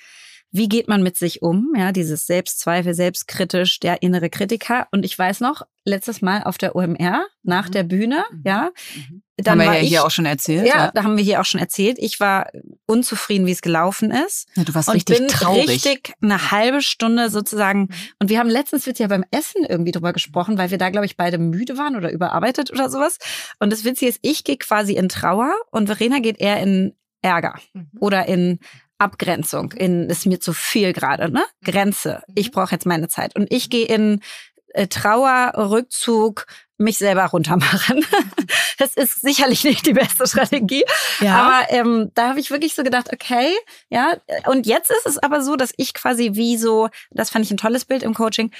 [0.51, 1.73] wie geht man mit sich um?
[1.77, 4.87] Ja, dieses Selbstzweifel, selbstkritisch, der innere Kritiker.
[4.91, 7.71] Und ich weiß noch, letztes Mal auf der OMR nach mhm.
[7.71, 8.41] der Bühne, mhm.
[8.45, 8.71] ja.
[8.95, 9.21] Mhm.
[9.37, 10.67] Dann haben wir ja ich, hier auch schon erzählt.
[10.67, 11.97] Ja, ja, da haben wir hier auch schon erzählt.
[11.97, 12.49] Ich war
[12.87, 14.49] unzufrieden, wie es gelaufen ist.
[14.55, 15.69] Ja, du warst und richtig bin traurig.
[15.69, 17.81] richtig eine halbe Stunde sozusagen.
[17.81, 17.89] Mhm.
[18.19, 21.05] Und wir haben letztens wird ja beim Essen irgendwie drüber gesprochen, weil wir da, glaube
[21.05, 23.17] ich, beide müde waren oder überarbeitet oder sowas.
[23.59, 27.59] Und das Witzige ist, ich gehe quasi in Trauer und Verena geht eher in Ärger
[27.73, 27.89] mhm.
[27.99, 28.59] oder in
[28.99, 31.43] Abgrenzung, in ist mir zu viel gerade, ne?
[31.63, 32.21] Grenze.
[32.35, 32.51] Ich mhm.
[32.51, 33.35] brauche jetzt meine Zeit.
[33.35, 34.21] Und ich gehe in
[34.73, 36.45] äh, Trauer, Rückzug,
[36.77, 38.05] mich selber runtermachen.
[38.77, 40.85] das ist sicherlich nicht die beste Strategie.
[41.19, 41.41] Ja.
[41.41, 43.53] Aber ähm, da habe ich wirklich so gedacht, okay,
[43.89, 44.15] ja.
[44.45, 47.57] Und jetzt ist es aber so, dass ich quasi wie so, das fand ich ein
[47.57, 48.51] tolles Bild im Coaching,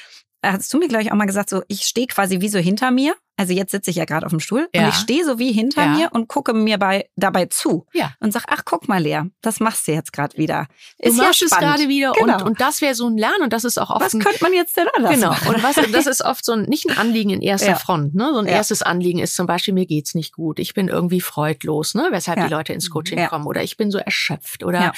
[0.44, 2.92] hast du mir, glaube ich, auch mal gesagt, so ich stehe quasi wie so hinter
[2.92, 3.16] mir.
[3.38, 4.82] Also jetzt sitze ich ja gerade auf dem Stuhl ja.
[4.82, 5.90] und ich stehe so wie hinter ja.
[5.94, 8.12] mir und gucke mir bei, dabei zu ja.
[8.20, 10.68] und sag, ach guck mal, Lea, das machst du jetzt gerade wieder.
[10.98, 12.40] Ist du machst ja es gerade wieder genau.
[12.40, 14.54] und, und das wäre so ein Lernen und das ist auch oft Was könnte man
[14.54, 15.56] jetzt denn anders Genau machen?
[15.56, 18.14] und was, das ist oft so ein, nicht ein Anliegen in erster Front.
[18.14, 18.30] Ne?
[18.34, 21.96] So ein erstes Anliegen ist zum Beispiel, mir geht's nicht gut, ich bin irgendwie freudlos,
[21.96, 22.10] ne?
[22.12, 24.92] weshalb die Leute ins Coaching kommen oder ich bin so erschöpft oder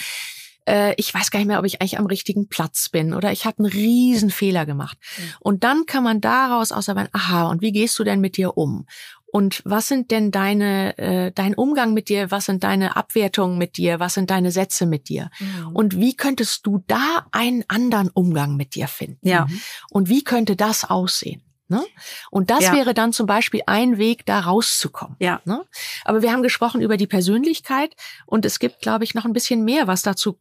[0.67, 3.45] äh, ich weiß gar nicht mehr, ob ich eigentlich am richtigen Platz bin oder ich
[3.45, 4.97] habe einen riesen Fehler gemacht.
[5.17, 5.24] Mhm.
[5.39, 8.86] Und dann kann man daraus ausarbeiten, aha, und wie gehst du denn mit dir um?
[9.32, 12.32] Und was sind denn deine, äh, dein Umgang mit dir?
[12.32, 14.00] Was sind deine Abwertungen mit dir?
[14.02, 15.30] Was sind deine Sätze mit dir?
[15.39, 15.67] Mhm.
[15.74, 19.26] Und wie könntest du da einen anderen Umgang mit dir finden?
[19.26, 19.47] Ja.
[19.89, 21.43] Und wie könnte das aussehen?
[21.69, 21.86] Ne?
[22.32, 22.74] Und das ja.
[22.74, 25.15] wäre dann zum Beispiel ein Weg, da rauszukommen.
[25.19, 25.39] Ja.
[25.45, 25.63] Ne?
[26.04, 27.95] Aber wir haben gesprochen über die Persönlichkeit
[28.26, 30.38] und es gibt, glaube ich, noch ein bisschen mehr, was dazu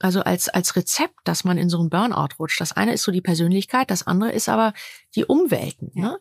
[0.00, 2.60] also als, als Rezept, dass man in so einen Burnout rutscht.
[2.60, 4.72] Das eine ist so die Persönlichkeit, das andere ist aber
[5.14, 5.92] die Umwelten.
[5.94, 6.02] Ja.
[6.02, 6.20] Ne?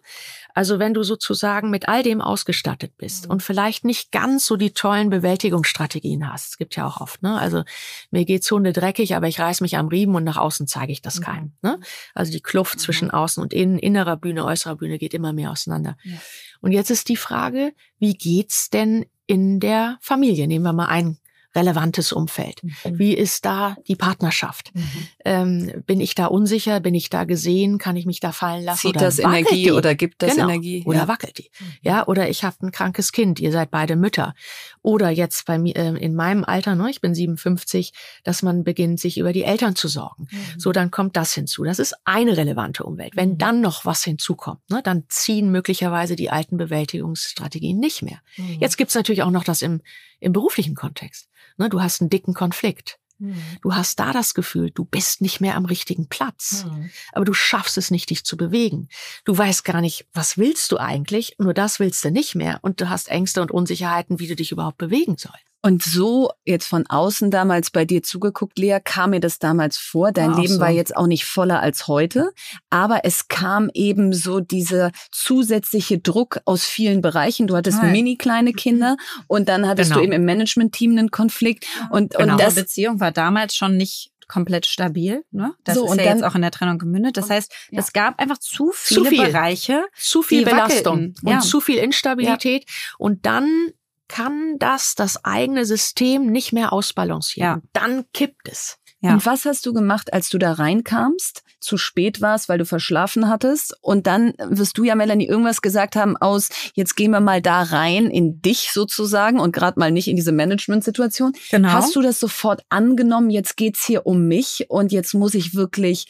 [0.53, 3.31] Also wenn du sozusagen mit all dem ausgestattet bist mhm.
[3.31, 6.49] und vielleicht nicht ganz so die tollen Bewältigungsstrategien hast.
[6.49, 7.39] Es gibt ja auch oft, ne?
[7.39, 7.63] Also
[8.11, 11.01] mir geht's Hunde dreckig, aber ich reiß mich am Riemen und nach außen zeige ich
[11.01, 11.23] das mhm.
[11.23, 11.51] keinem.
[11.61, 11.79] Ne?
[12.13, 12.79] Also die Kluft mhm.
[12.79, 15.97] zwischen außen und innen, innerer Bühne, äußerer Bühne geht immer mehr auseinander.
[16.03, 16.17] Ja.
[16.59, 20.47] Und jetzt ist die Frage, wie geht's denn in der Familie?
[20.47, 21.17] Nehmen wir mal ein
[21.55, 22.61] relevantes Umfeld?
[22.63, 22.99] Mhm.
[22.99, 24.71] Wie ist da die Partnerschaft?
[24.73, 24.83] Mhm.
[25.25, 26.79] Ähm, bin ich da unsicher?
[26.79, 27.77] Bin ich da gesehen?
[27.77, 28.87] Kann ich mich da fallen lassen?
[28.87, 29.71] Zieht das Energie die?
[29.71, 30.49] oder gibt das genau.
[30.49, 30.83] Energie?
[30.85, 31.07] Oder ja.
[31.07, 31.51] wackelt die?
[31.59, 31.65] Mhm.
[31.81, 33.39] Ja, oder ich habe ein krankes Kind.
[33.39, 34.33] Ihr seid beide Mütter.
[34.81, 38.99] Oder jetzt bei mir äh, in meinem Alter, ne, ich bin 57, dass man beginnt,
[38.99, 40.27] sich über die Eltern zu sorgen.
[40.31, 40.59] Mhm.
[40.59, 41.63] So, dann kommt das hinzu.
[41.63, 43.15] Das ist eine relevante Umwelt.
[43.15, 43.37] Wenn mhm.
[43.37, 48.19] dann noch was hinzukommt, ne, dann ziehen möglicherweise die alten Bewältigungsstrategien nicht mehr.
[48.37, 48.57] Mhm.
[48.59, 49.81] Jetzt gibt's natürlich auch noch das im,
[50.19, 51.27] im beruflichen Kontext.
[51.57, 52.99] Ne, du hast einen dicken Konflikt.
[53.19, 53.35] Hm.
[53.61, 56.65] Du hast da das Gefühl, du bist nicht mehr am richtigen Platz.
[56.65, 56.89] Mhm.
[57.11, 58.89] Aber du schaffst es nicht, dich zu bewegen.
[59.25, 61.35] Du weißt gar nicht, was willst du eigentlich?
[61.37, 62.59] Nur das willst du nicht mehr.
[62.61, 65.48] Und du hast Ängste und Unsicherheiten, wie du dich überhaupt bewegen sollst.
[65.61, 70.13] Und so jetzt von außen damals bei dir zugeguckt, Lea, kam mir das damals vor.
[70.13, 70.59] Dein Leben so.
[70.59, 72.31] war jetzt auch nicht voller als heute,
[72.69, 77.47] aber es kam eben so dieser zusätzliche Druck aus vielen Bereichen.
[77.47, 77.91] Du hattest Nein.
[77.91, 78.95] mini kleine Kinder
[79.27, 79.99] und dann hattest genau.
[79.99, 82.33] du eben im Management-Team einen Konflikt und genau.
[82.33, 85.25] und das Beziehung war damals schon nicht komplett stabil.
[85.31, 85.53] Ne?
[85.65, 87.17] Das so, ist und ja dann, jetzt auch in der Trennung gemündet.
[87.17, 87.79] Das heißt, ja.
[87.79, 89.25] es gab einfach zu viele zu viel.
[89.25, 91.39] Bereiche, zu viel Belastung und ja.
[91.39, 92.63] zu viel Instabilität.
[92.65, 92.75] Ja.
[92.97, 93.71] Und dann
[94.09, 97.61] kann das das eigene System nicht mehr ausbalancieren.
[97.61, 97.61] Ja.
[97.71, 98.77] Dann kippt es.
[99.01, 99.13] Ja.
[99.13, 103.29] Und was hast du gemacht, als du da reinkamst, zu spät warst, weil du verschlafen
[103.29, 103.73] hattest?
[103.81, 107.61] Und dann wirst du ja, Melanie, irgendwas gesagt haben aus, jetzt gehen wir mal da
[107.61, 111.31] rein in dich sozusagen und gerade mal nicht in diese Management-Situation.
[111.49, 111.69] Genau.
[111.69, 116.07] Hast du das sofort angenommen, jetzt geht's hier um mich und jetzt muss ich wirklich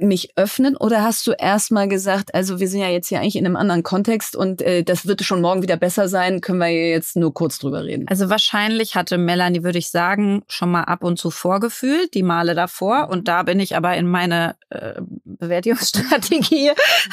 [0.00, 3.46] mich öffnen oder hast du erstmal gesagt, also wir sind ja jetzt hier eigentlich in
[3.46, 7.16] einem anderen Kontext und äh, das wird schon morgen wieder besser sein, können wir jetzt
[7.16, 8.06] nur kurz drüber reden?
[8.08, 12.54] Also wahrscheinlich hatte Melanie, würde ich sagen, schon mal ab und zu vorgefühlt, die Male
[12.54, 16.70] davor und da bin ich aber in meine äh, Bewältigungsstrategie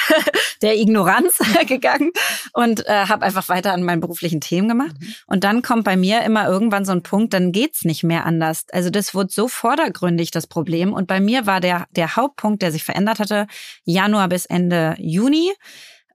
[0.61, 2.11] der Ignoranz gegangen
[2.53, 5.13] und äh, habe einfach weiter an meinen beruflichen Themen gemacht mhm.
[5.27, 8.65] und dann kommt bei mir immer irgendwann so ein Punkt, dann geht's nicht mehr anders.
[8.71, 12.68] Also das wurde so vordergründig das Problem und bei mir war der der Hauptpunkt der
[12.69, 13.47] der sich verändert hatte,
[13.84, 15.51] Januar bis Ende Juni,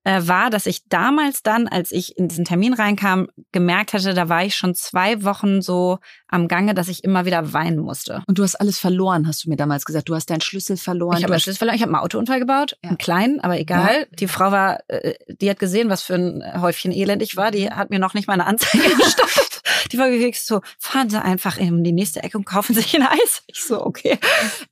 [0.04, 4.28] äh, war, dass ich damals dann, als ich in diesen Termin reinkam, gemerkt hatte, da
[4.28, 8.22] war ich schon zwei Wochen so am Gange, dass ich immer wieder weinen musste.
[8.26, 10.08] Und du hast alles verloren, hast du mir damals gesagt.
[10.08, 11.16] Du hast deinen Schlüssel verloren.
[11.16, 11.76] Ich habe meinen Schlüssel verloren.
[11.76, 12.90] Ich habe einen Autounfall gebaut, ja.
[12.90, 14.00] einen kleinen, aber egal.
[14.00, 14.16] Ja.
[14.18, 17.50] Die Frau war, äh, die hat gesehen, was für ein Häufchen Elend ich war.
[17.50, 19.53] Die hat mir noch nicht mal eine Anzeige gestoppt.
[19.92, 23.02] Die war wirklich so, fahren Sie einfach in die nächste Ecke und kaufen sich ein
[23.02, 23.42] Eis.
[23.46, 24.18] Ich so, okay.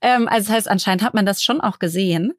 [0.01, 2.33] Ähm, also das heißt, anscheinend hat man das schon auch gesehen.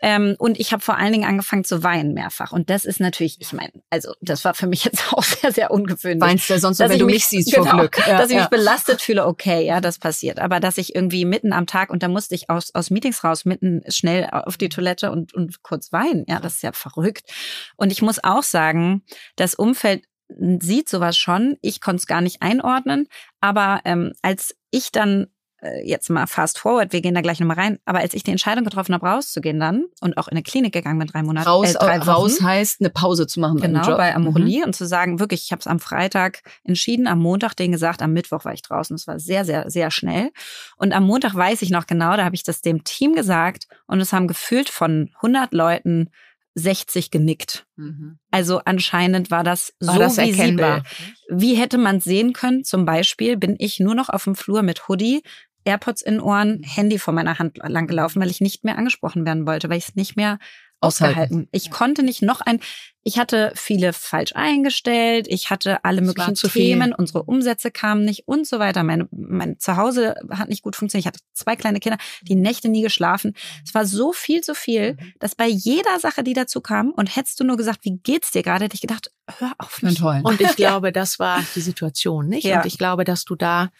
[0.00, 2.52] Ähm, und ich habe vor allen Dingen angefangen zu weinen mehrfach.
[2.52, 5.70] Und das ist natürlich, ich meine, also das war für mich jetzt auch sehr, sehr
[5.70, 6.20] ungewöhnlich.
[6.20, 7.98] Weinst du sonst, wenn du mich siehst, genau, vor Glück.
[8.06, 8.42] Ja, dass ich ja.
[8.42, 10.38] mich belastet fühle, okay, ja, das passiert.
[10.38, 13.44] Aber dass ich irgendwie mitten am Tag, und da musste ich aus, aus Meetings raus,
[13.44, 17.30] mitten schnell auf die Toilette und, und kurz weinen, ja, das ist ja verrückt.
[17.76, 19.02] Und ich muss auch sagen,
[19.36, 21.56] das Umfeld sieht sowas schon.
[21.62, 23.06] Ich konnte es gar nicht einordnen.
[23.40, 25.28] Aber ähm, als ich dann
[25.60, 28.30] äh, jetzt mal fast forward, wir gehen da gleich nochmal rein, aber als ich die
[28.30, 31.74] Entscheidung getroffen habe, rauszugehen dann und auch in eine Klinik gegangen mit drei Monaten, raus,
[31.74, 33.60] äh, drei Wochen, raus heißt eine Pause zu machen.
[33.60, 34.66] Genau, bei Amorelie mhm.
[34.66, 38.12] und zu sagen, wirklich, ich habe es am Freitag entschieden, am Montag den gesagt, am
[38.12, 38.94] Mittwoch war ich draußen.
[38.94, 40.30] Das war sehr, sehr, sehr schnell.
[40.76, 44.00] Und am Montag weiß ich noch genau, da habe ich das dem Team gesagt und
[44.00, 46.10] es haben gefühlt von 100 Leuten
[46.58, 47.66] 60 genickt.
[47.76, 48.18] Mhm.
[48.30, 50.18] Also anscheinend war das war so das.
[50.18, 50.82] Erkennbar.
[51.28, 52.64] Wie hätte man sehen können?
[52.64, 55.22] Zum Beispiel bin ich nur noch auf dem Flur mit Hoodie,
[55.64, 59.68] AirPods in Ohren, Handy vor meiner Hand langgelaufen, weil ich nicht mehr angesprochen werden wollte,
[59.68, 60.38] weil ich es nicht mehr
[60.80, 61.48] ausgehalten.
[61.52, 62.60] Ich konnte nicht noch ein,
[63.02, 68.46] ich hatte viele falsch eingestellt, ich hatte alle möglichen Themen, unsere Umsätze kamen nicht und
[68.46, 68.84] so weiter.
[68.84, 71.02] Mein, mein Zuhause hat nicht gut funktioniert.
[71.02, 73.34] Ich hatte zwei kleine Kinder, die Nächte nie geschlafen.
[73.64, 75.12] Es war so viel, so viel, mhm.
[75.18, 78.42] dass bei jeder Sache, die dazu kam, und hättest du nur gesagt, wie geht's dir
[78.42, 80.02] gerade, hätte ich gedacht, hör auf mich.
[80.02, 82.44] Und ich glaube, das war die Situation, nicht?
[82.44, 82.60] Ja.
[82.60, 83.70] Und ich glaube, dass du da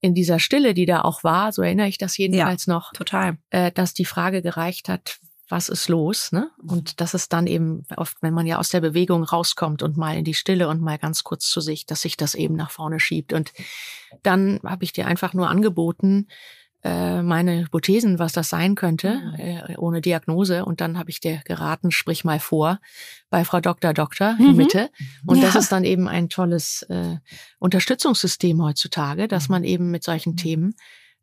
[0.00, 3.38] in dieser Stille, die da auch war, so erinnere ich das jedenfalls ja, noch, total,
[3.48, 6.50] äh, dass die Frage gereicht hat, was ist los, ne?
[6.66, 10.16] Und das ist dann eben oft, wenn man ja aus der Bewegung rauskommt und mal
[10.16, 12.98] in die Stille und mal ganz kurz zu sich, dass sich das eben nach vorne
[12.98, 13.32] schiebt.
[13.32, 13.52] Und
[14.22, 16.28] dann habe ich dir einfach nur angeboten,
[16.82, 19.34] äh, meine Hypothesen, was das sein könnte, mhm.
[19.38, 20.64] äh, ohne Diagnose.
[20.64, 22.78] Und dann habe ich dir geraten, sprich mal vor
[23.30, 23.94] bei Frau Dr.
[23.94, 24.50] Doktor mhm.
[24.50, 24.90] in Mitte.
[25.26, 25.44] Und ja.
[25.44, 27.16] das ist dann eben ein tolles äh,
[27.58, 30.36] Unterstützungssystem heutzutage, dass man eben mit solchen.
[30.36, 30.74] Themen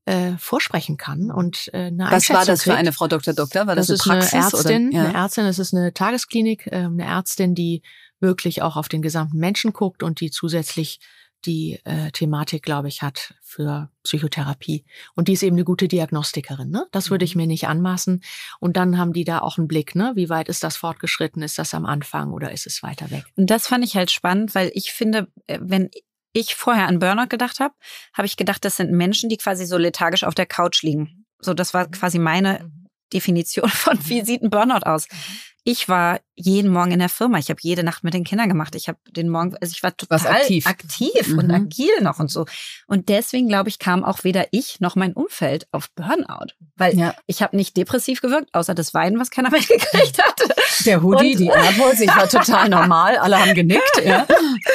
[0.05, 3.33] äh, vorsprechen kann und äh, eine Was war das für eine Frau Dr.
[3.33, 3.67] Doktor?
[3.67, 4.33] War das, das eine Praxis?
[4.33, 4.97] Eine Ärztin, oder?
[4.97, 5.05] Ja.
[5.05, 7.83] eine Ärztin, das ist eine Tagesklinik, äh, eine Ärztin, die
[8.19, 10.99] wirklich auch auf den gesamten Menschen guckt und die zusätzlich
[11.45, 14.85] die äh, Thematik, glaube ich, hat für Psychotherapie.
[15.15, 16.69] Und die ist eben eine gute Diagnostikerin.
[16.69, 16.85] Ne?
[16.91, 17.41] Das würde ich mhm.
[17.41, 18.21] mir nicht anmaßen.
[18.59, 20.11] Und dann haben die da auch einen Blick, ne?
[20.15, 21.41] Wie weit ist das fortgeschritten?
[21.41, 23.25] Ist das am Anfang oder ist es weiter weg?
[23.35, 25.89] Und das fand ich halt spannend, weil ich finde, äh, wenn
[26.33, 27.73] ich vorher an Burnout gedacht habe,
[28.13, 31.25] habe ich gedacht, das sind Menschen, die quasi so lethargisch auf der Couch liegen.
[31.39, 31.91] So, das war mhm.
[31.91, 32.87] quasi meine mhm.
[33.13, 35.07] Definition von, wie sieht ein Burnout aus?
[35.63, 37.37] Ich war jeden Morgen in der Firma.
[37.37, 38.73] Ich habe jede Nacht mit den Kindern gemacht.
[38.73, 41.37] Ich habe den Morgen, also ich war total aktiv, aktiv mhm.
[41.37, 42.45] und agil noch und so.
[42.87, 47.13] Und deswegen glaube ich, kam auch weder ich noch mein Umfeld auf Burnout, weil ja.
[47.27, 50.53] ich habe nicht depressiv gewirkt, außer das Weinen, was keiner mitgekriegt hatte.
[50.85, 53.17] Der Hoodie, und, die Airpods, ich war total normal.
[53.17, 54.01] Alle haben genickt.
[54.03, 54.25] Ja.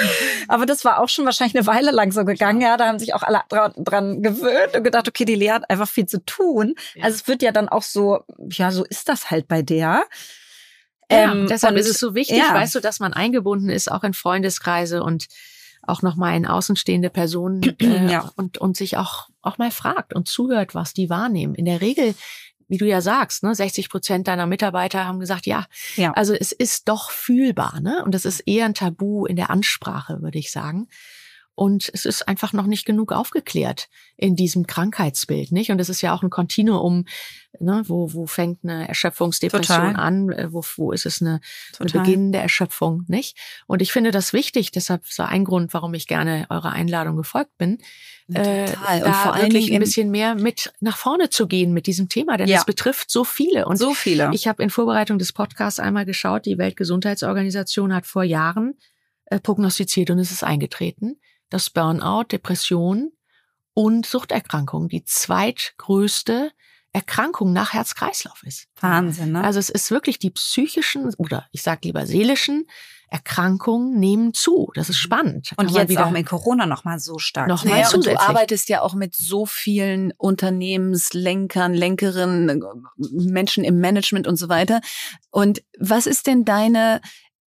[0.48, 2.60] Aber das war auch schon wahrscheinlich eine Weile lang so gegangen.
[2.60, 5.68] Ja, da haben sich auch alle dran, dran gewöhnt und gedacht, okay, die Lea hat
[5.68, 6.74] einfach viel zu tun.
[7.00, 8.20] Also es wird ja dann auch so,
[8.50, 10.04] ja, so ist das halt bei der.
[11.10, 12.52] Ja, ähm, deshalb und, ist es so wichtig, ja.
[12.52, 15.26] weißt du, dass man eingebunden ist, auch in Freundeskreise und
[15.82, 18.32] auch nochmal in außenstehende Personen äh, ja.
[18.36, 21.54] und, und sich auch, auch mal fragt und zuhört, was die wahrnehmen.
[21.54, 22.14] In der Regel,
[22.68, 26.52] wie du ja sagst, ne, 60 Prozent deiner Mitarbeiter haben gesagt, ja, ja, also es
[26.52, 28.02] ist doch fühlbar, ne?
[28.04, 30.88] Und das ist eher ein Tabu in der Ansprache, würde ich sagen.
[31.56, 33.88] Und es ist einfach noch nicht genug aufgeklärt
[34.18, 35.70] in diesem Krankheitsbild, nicht?
[35.70, 37.06] Und es ist ja auch ein Kontinuum,
[37.58, 37.82] ne?
[37.86, 39.96] wo, wo fängt eine Erschöpfungsdepression Total.
[39.96, 41.40] an, äh, wo, wo ist es eine,
[41.78, 43.38] eine Beginn der Erschöpfung, nicht?
[43.66, 47.56] Und ich finde das wichtig, deshalb ist ein Grund, warum ich gerne eurer Einladung gefolgt
[47.56, 47.78] bin,
[48.34, 48.98] äh, Total.
[48.98, 52.10] Äh, da und vor wirklich ein bisschen mehr mit nach vorne zu gehen mit diesem
[52.10, 52.64] Thema, denn es ja.
[52.64, 53.64] betrifft so viele.
[53.64, 54.30] Und so viele.
[54.34, 58.74] Ich habe in Vorbereitung des Podcasts einmal geschaut, die Weltgesundheitsorganisation hat vor Jahren
[59.24, 61.16] äh, prognostiziert und es ist eingetreten
[61.50, 63.12] dass Burnout, Depression
[63.74, 66.50] und Suchterkrankung die zweitgrößte
[66.92, 68.68] Erkrankung nach Herz-Kreislauf ist.
[68.80, 69.44] Wahnsinn, ne?
[69.44, 72.66] Also es ist wirklich die psychischen oder ich sage lieber seelischen
[73.08, 74.72] Erkrankungen nehmen zu.
[74.74, 75.52] Das ist spannend.
[75.56, 77.48] Und jetzt auch mit Corona noch mal so stark.
[77.48, 82.62] Noch mal ja, und du arbeitest ja auch mit so vielen Unternehmenslenkern, Lenkerinnen,
[82.96, 84.80] Menschen im Management und so weiter.
[85.30, 87.00] Und was ist denn deine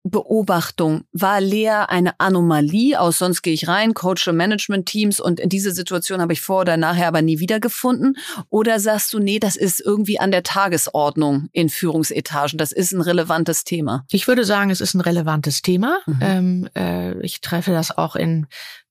[0.09, 5.71] Beobachtung, war Lea eine Anomalie aus, sonst gehe ich rein, coache Management-Teams und in diese
[5.71, 8.17] Situation habe ich vor oder nachher aber nie wiedergefunden?
[8.49, 13.01] Oder sagst du, nee, das ist irgendwie an der Tagesordnung in Führungsetagen, das ist ein
[13.01, 14.05] relevantes Thema?
[14.11, 15.99] Ich würde sagen, es ist ein relevantes Thema.
[16.05, 16.19] Mhm.
[16.21, 18.47] Ähm, äh, ich treffe das auch in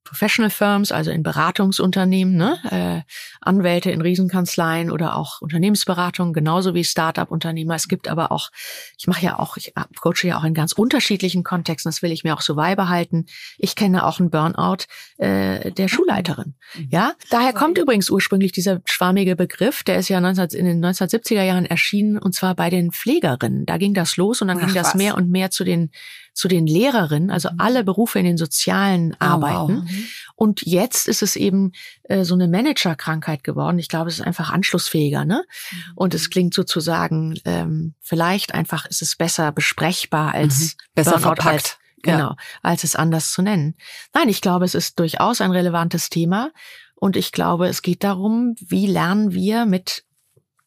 [0.07, 2.59] Professional Firms, also in Beratungsunternehmen, ne?
[2.71, 7.75] äh, Anwälte in Riesenkanzleien oder auch Unternehmensberatungen, genauso wie Start-up-Unternehmer.
[7.75, 8.51] Es gibt aber auch,
[8.97, 12.25] ich mache ja auch, ich coache ja auch in ganz unterschiedlichen Kontexten, das will ich
[12.25, 13.27] mir auch so beibehalten.
[13.59, 14.85] Ich kenne auch einen Burnout
[15.19, 16.55] äh, der Schulleiterin.
[16.75, 16.89] Mhm.
[16.91, 21.43] Ja, daher kommt übrigens ursprünglich dieser schwammige Begriff, der ist ja 19, in den 1970er
[21.43, 23.67] Jahren erschienen und zwar bei den Pflegerinnen.
[23.67, 24.95] Da ging das los und dann Ach, ging das was.
[24.95, 25.91] mehr und mehr zu den
[26.37, 27.57] zu den Lehrerinnen, also mhm.
[27.59, 29.79] alle Berufe in den sozialen oh, Arbeiten.
[29.79, 29.91] Wow.
[29.91, 30.05] Mhm.
[30.35, 31.73] Und jetzt ist es eben
[32.05, 33.79] äh, so eine Managerkrankheit geworden.
[33.79, 35.45] Ich glaube, es ist einfach anschlussfähiger, ne?
[35.71, 35.79] Mhm.
[35.95, 40.71] Und es klingt sozusagen, ähm, vielleicht einfach ist es besser besprechbar als mhm.
[40.95, 41.55] besser Burnout verpackt.
[41.55, 42.37] Als, genau, ja.
[42.63, 43.75] als es anders zu nennen.
[44.13, 46.51] Nein, ich glaube, es ist durchaus ein relevantes Thema.
[46.95, 50.05] Und ich glaube, es geht darum, wie lernen wir mit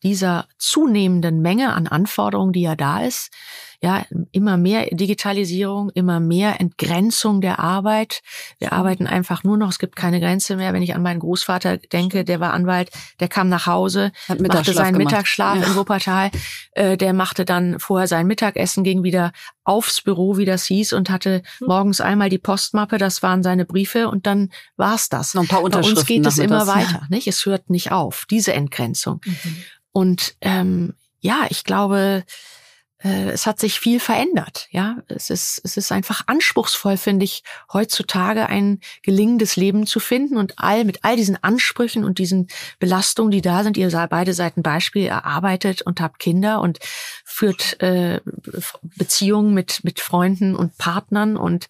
[0.04, 3.32] dieser zunehmenden Menge an Anforderungen, die ja da ist,
[3.82, 8.22] ja, immer mehr Digitalisierung, immer mehr Entgrenzung der Arbeit.
[8.58, 10.74] Wir arbeiten einfach nur noch, es gibt keine Grenze mehr.
[10.74, 12.90] Wenn ich an meinen Großvater denke, der war Anwalt,
[13.22, 15.12] der kam nach Hause, machte seinen gemacht.
[15.12, 15.64] Mittagsschlaf ja.
[15.64, 16.32] in Wuppertal,
[16.72, 19.32] äh, der machte dann vorher sein Mittagessen, ging wieder
[19.64, 21.68] aufs Büro, wie das hieß, und hatte hm.
[21.68, 25.36] morgens einmal die Postmappe, das waren seine Briefe und dann war's das.
[25.36, 27.28] Noch ein paar Unterschriften Bei uns geht es immer weiter, nicht?
[27.28, 29.22] Es hört nicht auf, diese Entgrenzung.
[29.24, 29.64] Mhm.
[30.00, 32.24] Und ähm, ja, ich glaube,
[33.04, 34.70] äh, es hat sich viel verändert.
[34.72, 40.38] Ja, es ist, es ist einfach anspruchsvoll, finde ich, heutzutage ein gelingendes Leben zu finden
[40.38, 42.48] und all, mit all diesen Ansprüchen und diesen
[42.80, 43.76] Belastungen, die da sind.
[43.76, 46.80] Ihr beide seid ein Beispiel, erarbeitet und habt Kinder und
[47.26, 48.22] führt äh,
[48.82, 51.68] Beziehungen mit, mit Freunden und Partnern und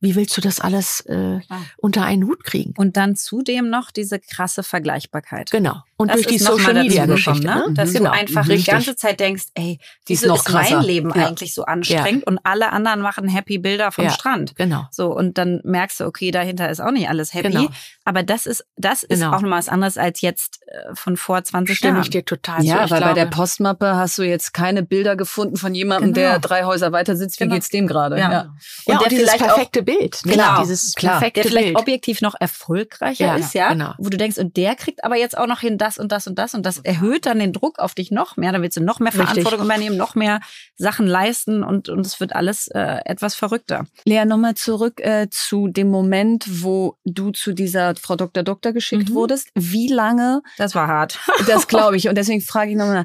[0.00, 1.38] wie willst du das alles äh,
[1.76, 2.74] unter einen Hut kriegen?
[2.76, 5.52] Und dann zudem noch diese krasse Vergleichbarkeit.
[5.52, 5.84] Genau.
[6.00, 7.64] Und das durch die Social Media Geschichte, ne?
[7.66, 7.74] ne?
[7.74, 8.10] dass genau.
[8.10, 8.66] du einfach Richtig.
[8.66, 11.26] die ganze Zeit denkst, ey, die ist, noch ist mein Leben ja.
[11.26, 12.28] eigentlich so anstrengend ja.
[12.28, 14.10] und alle anderen machen happy Bilder vom ja.
[14.12, 14.54] Strand.
[14.54, 14.86] Genau.
[14.92, 17.50] So und dann merkst du, okay, dahinter ist auch nicht alles happy.
[17.50, 17.68] Genau.
[18.04, 19.34] Aber das ist das ist genau.
[19.34, 22.02] auch noch was anderes als jetzt äh, von vor 20 Stimme Jahren.
[22.04, 22.80] ich dir total Ja, so.
[22.92, 26.28] weil glaube, bei der Postmappe hast du jetzt keine Bilder gefunden von jemandem, genau.
[26.28, 27.40] der drei Häuser weiter sitzt.
[27.40, 27.56] Wie genau.
[27.56, 28.18] geht's dem gerade?
[28.18, 28.30] Ja.
[28.30, 28.40] ja.
[28.84, 30.20] Und, und der dieses perfekte auch, Bild.
[30.24, 30.32] Ne?
[30.32, 30.60] Genau.
[30.60, 31.18] Dieses Klar.
[31.18, 31.78] perfekte der vielleicht Bild.
[31.78, 33.72] objektiv noch erfolgreicher ist, ja.
[33.72, 33.94] Genau.
[33.98, 36.38] Wo du denkst, und der kriegt aber jetzt auch noch hin das und das und
[36.38, 38.52] das und das erhöht dann den Druck auf dich noch mehr.
[38.52, 39.28] Dann willst du noch mehr Richtig.
[39.28, 40.40] Verantwortung übernehmen, noch mehr
[40.76, 43.86] Sachen leisten und, und es wird alles äh, etwas verrückter.
[44.04, 48.42] Lea, nochmal zurück äh, zu dem Moment, wo du zu dieser Frau Dr.
[48.42, 49.14] Doktor geschickt mhm.
[49.14, 49.48] wurdest.
[49.54, 50.42] Wie lange?
[50.58, 51.18] Das war hart.
[51.46, 52.08] das glaube ich.
[52.08, 53.04] Und deswegen frage ich nochmal,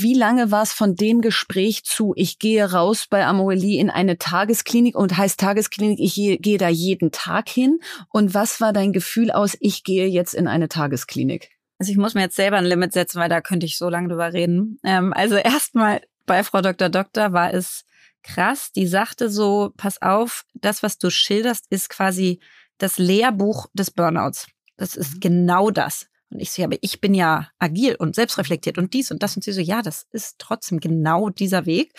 [0.00, 4.18] wie lange war es von dem Gespräch zu, ich gehe raus bei Amorelie in eine
[4.18, 7.80] Tagesklinik und heißt Tagesklinik, ich gehe da jeden Tag hin?
[8.08, 11.50] Und was war dein Gefühl aus, ich gehe jetzt in eine Tagesklinik?
[11.78, 14.08] Also ich muss mir jetzt selber ein Limit setzen, weil da könnte ich so lange
[14.08, 14.78] drüber reden.
[14.84, 16.88] Ähm, also erstmal bei Frau Dr.
[16.88, 17.84] Doktor war es
[18.22, 18.70] krass.
[18.72, 22.40] Die sagte so, pass auf, das, was du schilderst, ist quasi
[22.78, 24.46] das Lehrbuch des Burnouts.
[24.76, 25.20] Das ist mhm.
[25.20, 26.06] genau das.
[26.32, 29.36] Und ich so, ja, aber ich bin ja agil und selbstreflektiert und dies und das.
[29.36, 31.92] Und sie so, ja, das ist trotzdem genau dieser Weg.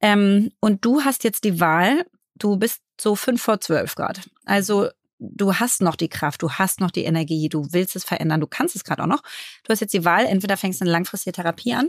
[0.00, 4.20] Ähm, und du hast jetzt die Wahl, du bist so fünf vor zwölf Grad.
[4.44, 4.88] Also
[5.18, 8.46] du hast noch die Kraft, du hast noch die Energie, du willst es verändern, du
[8.46, 9.22] kannst es gerade auch noch.
[9.64, 11.88] Du hast jetzt die Wahl, entweder fängst du eine langfristige Therapie an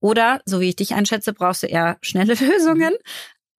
[0.00, 2.94] oder, so wie ich dich einschätze, brauchst du eher schnelle Lösungen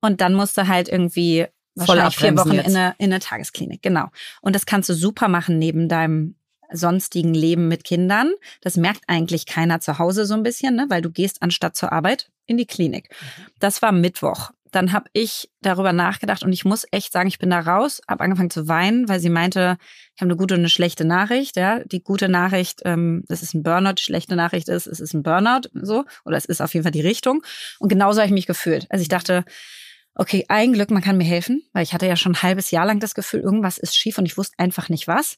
[0.01, 3.81] und dann musst du halt irgendwie wahrscheinlich vier Wochen in eine, in eine Tagesklinik.
[3.81, 4.09] Genau.
[4.41, 6.35] Und das kannst du super machen neben deinem
[6.71, 8.31] sonstigen Leben mit Kindern.
[8.61, 10.85] Das merkt eigentlich keiner zu Hause so ein bisschen, ne?
[10.89, 13.09] weil du gehst anstatt zur Arbeit in die Klinik.
[13.09, 13.45] Mhm.
[13.59, 17.51] Das war Mittwoch dann habe ich darüber nachgedacht und ich muss echt sagen, ich bin
[17.51, 19.77] da raus, habe angefangen zu weinen, weil sie meinte,
[20.15, 21.55] ich habe eine gute und eine schlechte Nachricht.
[21.55, 25.13] Ja, die gute Nachricht, ähm, das ist ein Burnout, die schlechte Nachricht ist, es ist
[25.13, 27.43] ein Burnout, so oder es ist auf jeden Fall die Richtung.
[27.79, 28.87] Und genauso habe ich mich gefühlt.
[28.89, 29.45] Also ich dachte,
[30.15, 32.85] okay, ein Glück, man kann mir helfen, weil ich hatte ja schon ein halbes Jahr
[32.85, 35.37] lang das Gefühl, irgendwas ist schief und ich wusste einfach nicht was.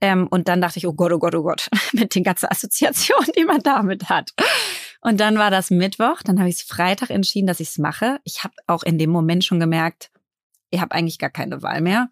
[0.00, 3.30] Ähm, und dann dachte ich, oh Gott, oh Gott, oh Gott, mit den ganzen Assoziationen,
[3.36, 4.32] die man damit hat.
[5.00, 8.18] Und dann war das Mittwoch, dann habe ich es Freitag entschieden, dass ich es mache.
[8.24, 10.10] Ich habe auch in dem Moment schon gemerkt,
[10.70, 12.10] ich habe eigentlich gar keine Wahl mehr.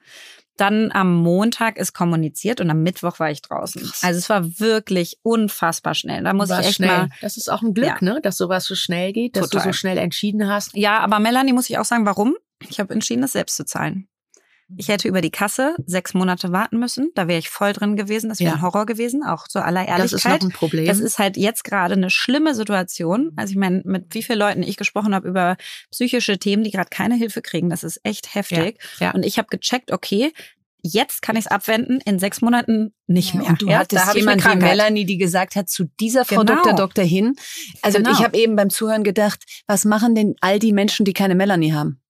[0.57, 3.83] Dann am Montag ist kommuniziert und am Mittwoch war ich draußen.
[3.83, 4.05] Krass.
[4.05, 6.23] Also es war wirklich unfassbar schnell.
[6.23, 6.97] Da muss war ich echt schnell.
[6.97, 7.09] mal.
[7.21, 7.97] Das ist auch ein Glück, ja.
[8.01, 9.67] ne, dass sowas so schnell geht, dass Total.
[9.67, 10.77] du so schnell entschieden hast.
[10.77, 12.37] Ja, aber Melanie muss ich auch sagen, warum?
[12.69, 14.07] Ich habe entschieden, das selbst zu zahlen.
[14.77, 17.11] Ich hätte über die Kasse sechs Monate warten müssen.
[17.15, 18.29] Da wäre ich voll drin gewesen.
[18.29, 18.57] Das wäre ja.
[18.57, 20.13] ein Horror gewesen, auch zur aller Ehrlichkeit.
[20.13, 20.87] Das ist noch ein Problem.
[20.87, 23.33] Das ist halt jetzt gerade eine schlimme Situation.
[23.37, 25.57] Also ich meine, mit wie vielen Leuten ich gesprochen habe über
[25.91, 27.71] psychische Themen, die gerade keine Hilfe kriegen.
[27.71, 28.79] Das ist echt heftig.
[28.99, 29.07] Ja.
[29.07, 29.15] Ja.
[29.15, 30.33] Und ich habe gecheckt, okay,
[30.85, 33.49] jetzt kann ich es abwenden, in sechs Monaten nicht mehr.
[33.49, 36.63] Und du ja, hattest jemand wie Melanie, die gesagt hat, zu dieser Frau genau.
[36.63, 36.75] Dr.
[36.75, 37.35] Doktor hin.
[37.83, 38.13] Also genau.
[38.13, 41.73] ich habe eben beim Zuhören gedacht, was machen denn all die Menschen, die keine Melanie
[41.73, 42.01] haben?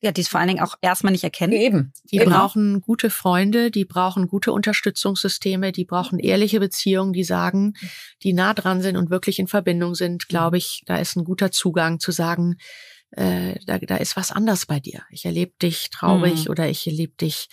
[0.00, 1.52] Ja, die es vor allen Dingen auch erstmal nicht erkennen.
[1.54, 1.92] Eben.
[2.10, 2.30] Die Eben.
[2.30, 7.74] brauchen gute Freunde, die brauchen gute Unterstützungssysteme, die brauchen ehrliche Beziehungen, die sagen,
[8.22, 11.50] die nah dran sind und wirklich in Verbindung sind, glaube ich, da ist ein guter
[11.50, 12.56] Zugang zu sagen,
[13.10, 15.02] äh, da, da ist was anders bei dir.
[15.10, 16.50] Ich erlebe dich traurig Mhm.
[16.50, 17.48] oder ich erlebe dich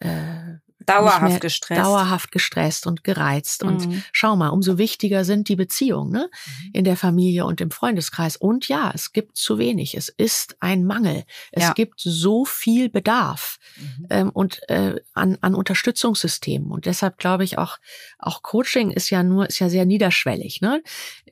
[0.00, 0.56] äh,
[0.86, 1.80] Dauerhaft gestresst.
[1.82, 3.62] Dauerhaft gestresst und gereizt.
[3.62, 4.02] Und Mhm.
[4.12, 6.30] schau mal, umso wichtiger sind die Beziehungen ne?
[6.64, 6.70] Mhm.
[6.72, 8.36] in der Familie und im Freundeskreis.
[8.36, 9.94] Und ja, es gibt zu wenig.
[9.96, 11.24] Es ist ein Mangel.
[11.52, 11.72] Es Ja.
[11.72, 14.06] gibt so viel Bedarf Mhm.
[14.10, 16.70] ähm, und äh, an, an Unterstützungssystemen.
[16.70, 17.78] Und deshalb glaube ich auch,
[18.18, 20.60] auch Coaching ist ja nur, ist ja sehr niederschwellig.
[20.60, 20.82] Ne?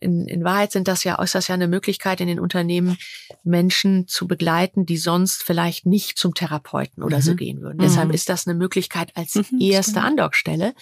[0.01, 2.99] In, in Wahrheit sind das ja, ist das ja eine Möglichkeit in den Unternehmen,
[3.45, 7.37] Menschen zu begleiten, die sonst vielleicht nicht zum Therapeuten oder so Mhm.
[7.37, 7.77] gehen würden.
[7.79, 7.83] Mhm.
[7.83, 10.07] Deshalb ist das eine Möglichkeit als Mhm, erste stimmt.
[10.07, 10.75] Andockstelle.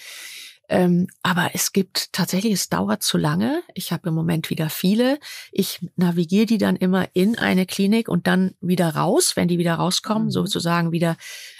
[0.68, 3.62] Ähm, aber es gibt tatsächlich, es dauert zu lange.
[3.74, 5.18] Ich habe im Moment wieder viele.
[5.52, 9.74] Ich navigiere die dann immer in eine Klinik und dann wieder raus, wenn die wieder
[9.74, 10.30] rauskommen, Mhm.
[10.30, 11.16] sozusagen wieder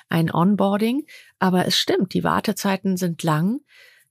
[0.08, 1.06] ein Onboarding.
[1.38, 3.60] Aber es stimmt, die Wartezeiten sind lang.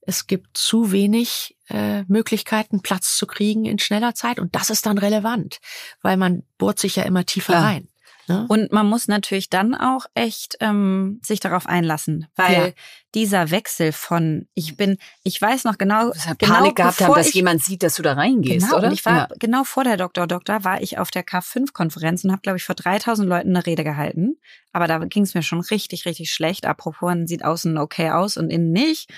[0.06, 4.38] Es gibt zu wenig äh, Möglichkeiten, Platz zu kriegen in schneller Zeit.
[4.38, 5.58] Und das ist dann relevant,
[6.02, 7.64] weil man bohrt sich ja immer tiefer Klar.
[7.64, 7.88] rein.
[8.26, 8.46] Ne?
[8.48, 12.72] Und man muss natürlich dann auch echt ähm, sich darauf einlassen, weil Ja.
[13.14, 17.14] dieser Wechsel von ich bin, ich weiß noch genau, Du hast genau Panik gehabt haben,
[17.14, 18.88] dass ich, jemand sieht, dass du da reingehst, genau, oder?
[18.88, 19.28] Und ich war ja.
[19.38, 22.74] genau vor der Doktor Doktor war ich auf der K5-Konferenz und habe, glaube ich, vor
[22.74, 24.36] 3000 Leuten eine Rede gehalten.
[24.72, 26.66] Aber da ging es mir schon richtig, richtig schlecht.
[26.66, 29.10] Apropos, man sieht außen okay aus und innen nicht.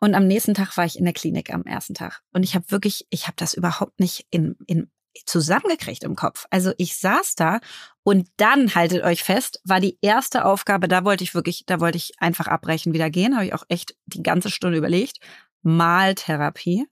[0.00, 2.20] Und am nächsten Tag war ich in der Klinik am ersten Tag.
[2.32, 4.90] Und ich habe wirklich, ich habe das überhaupt nicht in, in
[5.26, 6.46] zusammengekriegt im Kopf.
[6.50, 7.60] Also ich saß da
[8.04, 11.96] und dann haltet euch fest, war die erste Aufgabe, da wollte ich wirklich, da wollte
[11.96, 15.18] ich einfach abbrechen, wieder gehen, habe ich auch echt die ganze Stunde überlegt.
[15.66, 16.84] Maltherapie.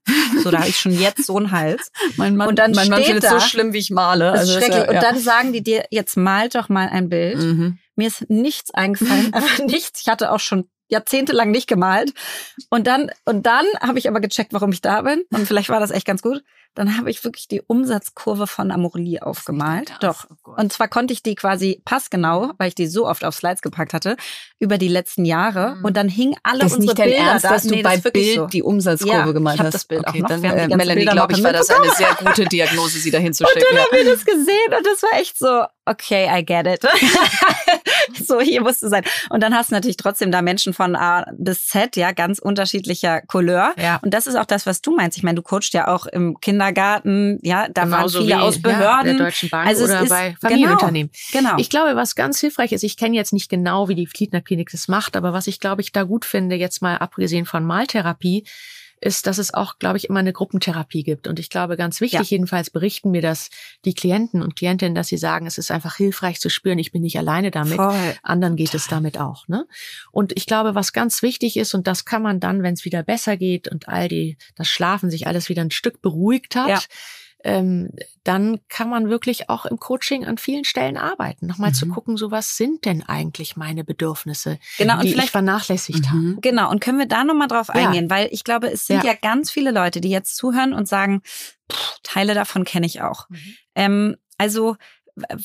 [0.43, 1.91] So, da habe ich schon jetzt so einen Hals.
[2.17, 4.31] Mein Mann, Und dann mein Mann steht findet es da- so schlimm, wie ich male.
[4.31, 4.75] Also schrecklich.
[4.77, 5.01] ja, Und ja.
[5.01, 7.37] dann sagen die dir, jetzt malt doch mal ein Bild.
[7.37, 7.77] Mhm.
[7.95, 10.01] Mir ist nichts eingefallen, einfach nichts.
[10.01, 12.13] Ich hatte auch schon jahrzehntelang nicht gemalt.
[12.69, 15.23] Und dann, und dann habe ich aber gecheckt, warum ich da bin.
[15.31, 16.43] Und vielleicht war das echt ganz gut.
[16.75, 19.93] Dann habe ich wirklich die Umsatzkurve von Amorelie aufgemalt.
[20.01, 20.25] Doch.
[20.45, 20.51] Oh.
[20.57, 23.93] Und zwar konnte ich die quasi passgenau, weil ich die so oft auf Slides gepackt
[23.93, 24.17] hatte,
[24.59, 25.75] über die letzten Jahre.
[25.75, 25.85] Mhm.
[25.85, 27.49] Und dann hingen alle Das ist unsere nicht dein Bilder Ernst, da.
[27.49, 28.47] dass du Nee, das bei ist wirklich Bild so.
[28.47, 29.73] die Umsatzkurve Ja, gemalt ich hab hast.
[29.75, 30.29] das Bild auch okay, noch.
[30.29, 33.51] Dann, äh, Melanie, glaube ich, war das eine sehr gute Diagnose, sie dahin zu Und
[33.55, 33.81] dann Ja.
[33.83, 36.81] haben wir das gesehen und das war echt so, okay, I get it.
[38.25, 39.03] so, hier musst du sein.
[39.29, 43.21] Und dann hast du natürlich trotzdem da Menschen von A bis Z, ja, ganz unterschiedlicher
[43.21, 43.73] Couleur.
[43.77, 43.99] Ja.
[44.01, 45.17] Und das ist auch das, was du meinst.
[45.17, 46.37] Ich meine, du coachst ja auch im
[46.67, 49.17] Kindergarten, ja, da waren Genauso viele wie, aus Ja, Behörden.
[49.17, 50.39] der Deutschen Bank Also oder ist- bei genau.
[50.41, 51.11] Familienunternehmen.
[51.31, 51.57] genau.
[51.57, 54.69] Ich glaube, was ganz hilfreich ist, ich kenne jetzt nicht genau, wie die Fliedner Klinik
[54.71, 58.45] das macht, aber was ich, glaube ich, da gut finde, jetzt mal abgesehen von Maltherapie,
[59.03, 61.27] ist, dass es auch, glaube ich, immer eine Gruppentherapie gibt.
[61.27, 62.25] Und ich glaube, ganz wichtig, Ja.
[62.25, 63.49] jedenfalls berichten mir das
[63.85, 67.01] die Klienten und Klientinnen, dass sie sagen, es ist einfach hilfreich zu spüren, ich bin
[67.01, 67.75] nicht alleine damit.
[67.75, 68.15] Voll.
[68.23, 69.47] Anderen geht es damit auch.
[69.47, 69.65] Ne?
[70.11, 73.03] Und ich glaube, was ganz wichtig ist, und das kann man dann, wenn es wieder
[73.03, 76.79] besser geht und all die, das Schlafen sich alles wieder ein Stück beruhigt hat, Ja.
[77.43, 77.89] Ähm,
[78.23, 81.45] dann kann man wirklich auch im Coaching an vielen Stellen arbeiten.
[81.45, 81.91] Nochmal zu Mhm.
[81.91, 86.17] gucken, so was sind denn eigentlich meine Bedürfnisse, Genau, und die ich vielleicht vernachlässigt habe.
[86.17, 86.37] Mhm.
[86.41, 87.75] Genau, und können wir da nochmal drauf Ja.
[87.75, 88.09] eingehen?
[88.09, 89.11] Weil ich glaube, es sind Ja.
[89.11, 89.17] ja.
[89.21, 91.21] ganz viele Leute, die jetzt zuhören und sagen,
[91.71, 93.27] pff, Teile davon kenne ich auch.
[93.29, 93.37] Mhm.
[93.75, 94.77] Ähm, also,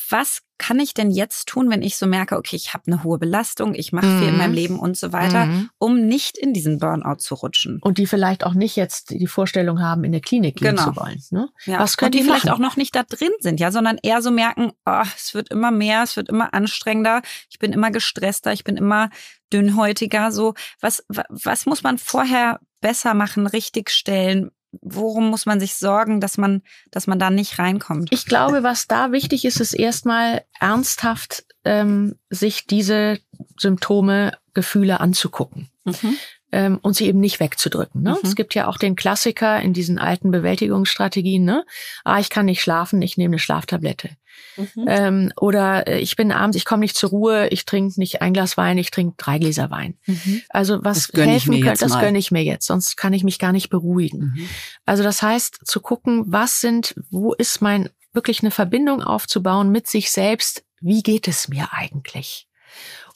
[0.08, 3.18] was kann ich denn jetzt tun, wenn ich so merke, okay, ich habe eine hohe
[3.18, 4.38] Belastung, ich mache viel in Mhm.
[4.38, 5.70] meinem Leben und so weiter, Mhm.
[5.78, 7.78] um nicht in diesen Burnout zu rutschen?
[7.82, 10.84] Und die vielleicht auch nicht jetzt die Vorstellung haben, in der Klinik gehen Genau.
[10.90, 11.22] zu wollen.
[11.30, 11.48] Ne?
[11.66, 11.78] Ja.
[11.78, 12.54] Was könnt und die ihr vielleicht machen?
[12.54, 15.70] auch noch nicht da drin sind, ja, sondern eher so merken, oh, es wird immer
[15.70, 19.10] mehr, es wird immer anstrengender, ich bin immer gestresster, ich bin immer
[19.52, 20.32] dünnhäutiger.
[20.32, 24.50] So, was, wa- was muss man vorher besser machen, richtig stellen?
[24.82, 28.08] Worum muss man sich sorgen, dass man, dass man da nicht reinkommt?
[28.12, 33.18] Ich glaube, was da wichtig ist, ist erstmal ernsthaft ähm, sich diese
[33.56, 35.68] Symptome, Gefühle anzugucken.
[35.84, 36.18] Mhm.
[36.52, 38.02] ähm, und sie eben nicht wegzudrücken.
[38.02, 38.10] Ne?
[38.10, 38.18] Mhm.
[38.22, 41.44] Es gibt ja auch den Klassiker in diesen alten Bewältigungsstrategien.
[41.44, 41.64] Ne?
[42.04, 44.10] Ah, ich kann nicht schlafen, ich nehme eine Schlaftablette.
[44.56, 44.84] Mhm.
[44.88, 48.32] Ähm, oder äh, ich bin abends, ich komme nicht zur Ruhe, ich trinke nicht ein
[48.32, 49.98] Glas Wein, ich trinke drei Gläser Wein.
[50.06, 50.42] Mhm.
[50.48, 53.70] Also was helfen könnte, das gönne ich mir jetzt, sonst kann ich mich gar nicht
[53.70, 54.34] beruhigen.
[54.36, 54.48] Mhm.
[54.84, 59.86] Also das heißt, zu gucken, was sind, wo ist mein, wirklich eine Verbindung aufzubauen mit
[59.86, 62.48] sich selbst, wie geht es mir eigentlich?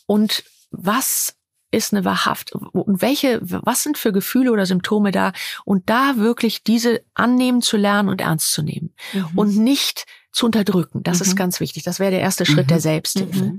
[0.07, 1.37] Und was
[1.71, 5.33] ist eine wahrhaft und welche, was sind für Gefühle oder Symptome da?
[5.65, 9.27] Und da wirklich diese annehmen zu lernen und ernst zu nehmen Mhm.
[9.37, 11.03] und nicht zu unterdrücken.
[11.03, 11.27] Das Mhm.
[11.27, 11.83] ist ganz wichtig.
[11.85, 12.69] Das wäre der erste Schritt Mhm.
[12.69, 13.45] der Selbsthilfe.
[13.45, 13.59] Mhm.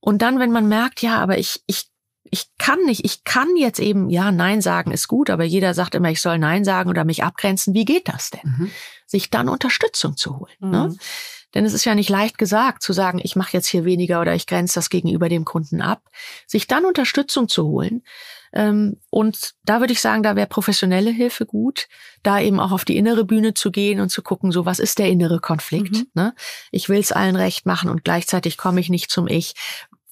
[0.00, 1.86] Und dann, wenn man merkt, ja, aber ich, ich,
[2.30, 5.94] ich kann nicht, ich kann jetzt eben, ja, Nein sagen ist gut, aber jeder sagt
[5.94, 7.74] immer, ich soll Nein sagen oder mich abgrenzen.
[7.74, 8.40] Wie geht das denn?
[8.58, 8.70] Mhm.
[9.06, 10.54] Sich dann Unterstützung zu holen.
[10.60, 10.88] Ne?
[10.88, 10.98] Mhm.
[11.54, 14.34] Denn es ist ja nicht leicht gesagt zu sagen, ich mache jetzt hier weniger oder
[14.34, 16.02] ich grenze das gegenüber dem Kunden ab.
[16.46, 18.02] Sich dann Unterstützung zu holen.
[18.52, 21.88] Ähm, und da würde ich sagen, da wäre professionelle Hilfe gut,
[22.22, 24.98] da eben auch auf die innere Bühne zu gehen und zu gucken, so was ist
[24.98, 25.92] der innere Konflikt.
[25.94, 26.06] Mhm.
[26.14, 26.34] Ne?
[26.70, 29.54] Ich will es allen recht machen und gleichzeitig komme ich nicht zum Ich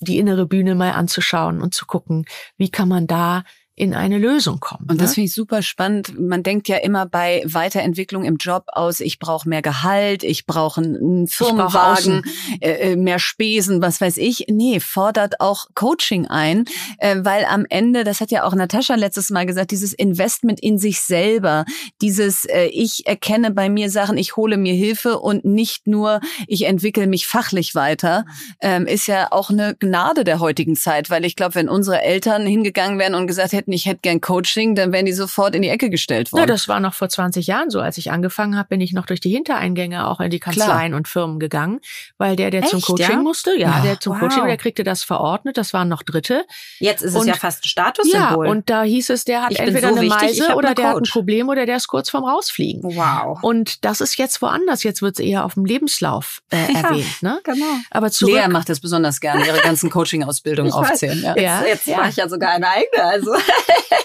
[0.00, 2.24] die innere Bühne mal anzuschauen und zu gucken,
[2.56, 3.44] wie kann man da
[3.80, 4.86] in eine Lösung kommen.
[4.90, 5.14] Und das ne?
[5.14, 6.20] finde ich super spannend.
[6.20, 10.82] Man denkt ja immer bei Weiterentwicklung im Job aus, ich brauche mehr Gehalt, ich brauche
[10.82, 12.22] einen Firmenwagen,
[12.60, 14.44] äh, äh, mehr Spesen, was weiß ich.
[14.50, 16.66] Nee, fordert auch Coaching ein,
[16.98, 20.76] äh, weil am Ende, das hat ja auch Natascha letztes Mal gesagt, dieses Investment in
[20.76, 21.64] sich selber,
[22.02, 26.66] dieses äh, ich erkenne bei mir Sachen, ich hole mir Hilfe und nicht nur ich
[26.66, 28.26] entwickle mich fachlich weiter,
[28.60, 32.44] ähm, ist ja auch eine Gnade der heutigen Zeit, weil ich glaube, wenn unsere Eltern
[32.44, 35.62] hingegangen wären und gesagt hätten, hätten, ich hätte gern Coaching, dann wären die sofort in
[35.62, 36.42] die Ecke gestellt worden.
[36.42, 37.80] Ja, das war noch vor 20 Jahren so.
[37.80, 40.96] Als ich angefangen habe, bin ich noch durch die Hintereingänge auch in die Kanzleien Klar.
[40.96, 41.80] und Firmen gegangen,
[42.18, 43.22] weil der, der Echt, zum Coaching ja?
[43.22, 44.20] musste, ja, ja, der zum wow.
[44.20, 46.44] Coaching, der kriegte das verordnet, das waren noch Dritte.
[46.78, 48.46] Jetzt ist es und, ja fast ein Statussymbol.
[48.46, 50.88] Ja, und da hieß es, der hat ich entweder so eine wichtig, Meise oder der
[50.88, 52.82] hat ein Problem oder der ist kurz vorm Rausfliegen.
[52.82, 53.38] Wow.
[53.42, 54.82] Und das ist jetzt woanders.
[54.82, 57.22] Jetzt wird es eher auf dem Lebenslauf äh, erwähnt.
[57.22, 57.40] Ne?
[57.44, 57.66] Genau.
[57.90, 58.34] Aber zurück.
[58.34, 61.22] Lea macht das besonders gerne, ihre ganzen Coaching-Ausbildungen aufzählen.
[61.22, 61.34] Ja.
[61.36, 61.96] Jetzt, jetzt ja.
[61.98, 63.04] mache ich ja sogar eine eigene.
[63.04, 63.32] Also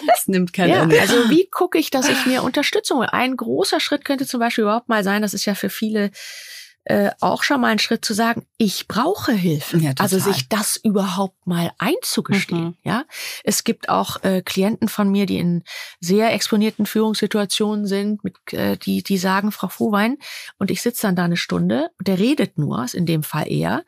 [0.06, 1.00] das nimmt kein ja, Ende.
[1.00, 3.02] Also wie gucke ich, dass ich mir Unterstützung?
[3.02, 6.10] Ein großer Schritt könnte zum Beispiel überhaupt mal sein, das ist ja für viele
[6.88, 9.76] äh, auch schon mal ein Schritt zu sagen, ich brauche Hilfe.
[9.78, 12.64] Ja, also sich das überhaupt mal einzugestehen.
[12.64, 12.76] Mhm.
[12.84, 13.04] Ja,
[13.42, 15.64] es gibt auch äh, Klienten von mir, die in
[15.98, 20.18] sehr exponierten Führungssituationen sind, mit, äh, die die sagen, Frau Fuhwein,
[20.58, 23.82] und ich sitze dann da eine Stunde, der redet nur, ist in dem Fall eher,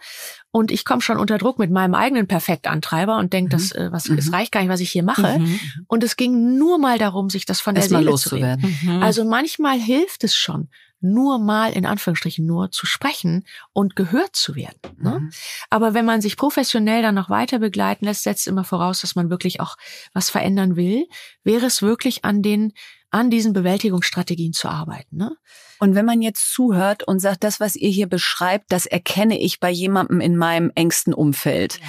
[0.50, 3.60] und ich komme schon unter Druck mit meinem eigenen Perfektantreiber und denke, mhm.
[3.60, 4.18] das äh, was mhm.
[4.18, 5.38] es reicht gar nicht, was ich hier mache.
[5.38, 5.60] Mhm.
[5.86, 8.76] Und es ging nur mal darum, sich das von der Erst Seele zu reden.
[8.82, 9.02] Mhm.
[9.04, 10.68] Also manchmal hilft es schon
[11.00, 14.80] nur mal in Anführungsstrichen nur zu sprechen und gehört zu werden.
[14.98, 15.20] Ne?
[15.20, 15.30] Mhm.
[15.70, 19.30] Aber wenn man sich professionell dann noch weiter begleiten lässt, setzt immer voraus, dass man
[19.30, 19.76] wirklich auch
[20.12, 21.06] was verändern will,
[21.44, 22.72] wäre es wirklich an den
[23.10, 25.16] an diesen Bewältigungsstrategien zu arbeiten.
[25.16, 25.34] Ne?
[25.78, 29.60] Und wenn man jetzt zuhört und sagt, das, was ihr hier beschreibt, das erkenne ich
[29.60, 31.78] bei jemandem in meinem engsten Umfeld.
[31.80, 31.86] Ja.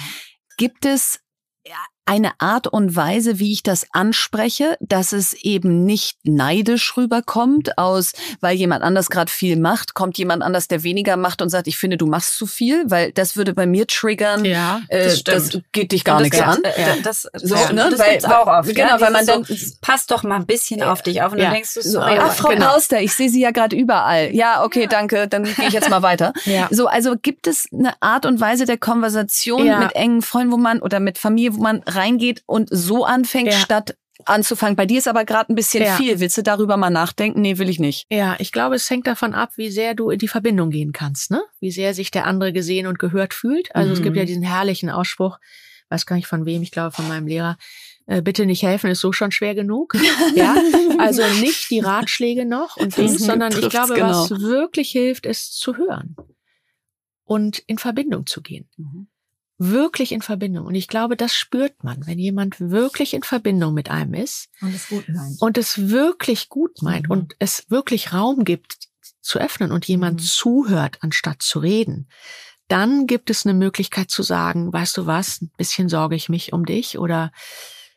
[0.56, 1.20] Gibt es
[2.06, 8.12] eine Art und Weise, wie ich das anspreche, dass es eben nicht neidisch rüberkommt, aus,
[8.40, 11.78] weil jemand anders gerade viel macht, kommt jemand anders, der weniger macht und sagt, ich
[11.78, 14.44] finde, du machst zu viel, weil das würde bei mir triggern.
[14.44, 16.62] Ja, das, äh, das geht dich gar nichts an.
[16.64, 16.96] Äh, ja.
[17.02, 17.88] Das, so, ja, ne?
[17.90, 18.68] das weil, auch oft.
[18.74, 21.38] Genau, ja, weil man dann so, passt doch mal ein bisschen auf dich auf und
[21.38, 21.44] ja.
[21.44, 22.72] dann denkst du so, ah, Frau genau.
[22.72, 24.34] Pauster, ich sehe Sie ja gerade überall.
[24.34, 26.32] Ja, okay, danke, dann gehe ich jetzt mal weiter.
[26.44, 26.68] ja.
[26.70, 30.80] So, also gibt es eine Art und Weise der Konversation mit engen Freunden, wo man
[30.80, 33.58] oder mit Familie, wo man reingeht und so anfängt, ja.
[33.58, 33.94] statt
[34.26, 34.76] anzufangen.
[34.76, 35.96] Bei dir ist aber gerade ein bisschen ja.
[35.96, 36.20] viel.
[36.20, 37.40] Willst du darüber mal nachdenken?
[37.40, 38.06] Nee, will ich nicht.
[38.10, 41.30] Ja, ich glaube, es hängt davon ab, wie sehr du in die Verbindung gehen kannst,
[41.30, 41.42] ne?
[41.60, 43.74] Wie sehr sich der andere gesehen und gehört fühlt.
[43.74, 43.94] Also mhm.
[43.94, 44.26] es gibt ja mhm.
[44.26, 45.38] diesen herrlichen Ausspruch,
[45.88, 47.56] weiß gar nicht von wem, ich glaube von meinem Lehrer,
[48.06, 49.94] äh, bitte nicht helfen, ist so schon schwer genug.
[50.34, 50.56] ja,
[50.98, 54.08] also nicht die Ratschläge noch und Dings, sondern ich glaube, genau.
[54.08, 56.16] was wirklich hilft, ist zu hören
[57.24, 58.68] und in Verbindung zu gehen.
[58.76, 59.08] Mhm
[59.60, 60.66] wirklich in Verbindung.
[60.66, 64.74] Und ich glaube, das spürt man, wenn jemand wirklich in Verbindung mit einem ist und
[64.74, 67.12] es gut meint, und es wirklich gut meint mhm.
[67.12, 68.78] und es wirklich Raum gibt
[69.20, 70.24] zu öffnen und jemand mhm.
[70.24, 72.08] zuhört, anstatt zu reden.
[72.68, 76.54] Dann gibt es eine Möglichkeit zu sagen, weißt du was, ein bisschen sorge ich mich
[76.54, 77.30] um dich oder